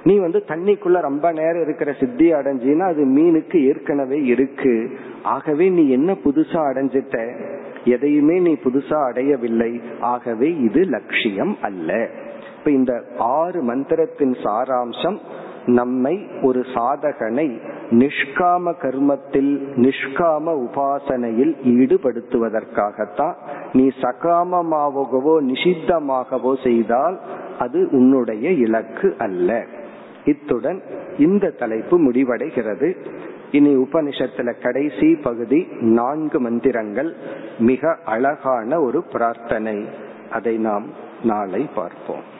[0.03, 4.97] நீ வந்து தண்ணிக்குள்ள ரொம்ப நேரம் இருக்கிற சித்தி அடைஞ்சின்னா அது மீனுக்கு ஏற்கனவே இருக்கு.
[5.23, 7.45] ஆகவே நீ என்ன புதுசா அடைஞ்சிட்ட?
[7.83, 9.81] எதையுமே நீ புதுசா அடையவில்லை.
[9.99, 12.09] ஆகவே இது லட்சியம் அல்ல.
[12.61, 15.17] இப்ப இந்த ஆறு மந்திரத்தின் சாராம்சம்
[15.65, 17.45] நம்மை ஒரு சாதகனை
[17.91, 23.33] நிஷ்காம கர்மத்தில் நிஷ்காம உபாசனையில் ஈடுபடுத்துவதற்காகத்தான்
[23.73, 27.19] நீ சகாமமாகவோ நிஷித்தமாகவோ செய்தால்
[27.59, 29.65] அது உன்னுடைய இலக்கு அல்ல.
[30.25, 30.81] இத்துடன்
[31.17, 32.95] இந்த தலைப்பு முடிவடைகிறது.
[33.51, 37.15] இனி உபனிஷத்துல கடைசி பகுதி நான்கு மந்திரங்கள்
[37.59, 39.85] மிக அழகான ஒரு பிரார்த்தனை.
[40.31, 40.85] அதை நாம்
[41.23, 42.39] நாளை பார்ப்போம்.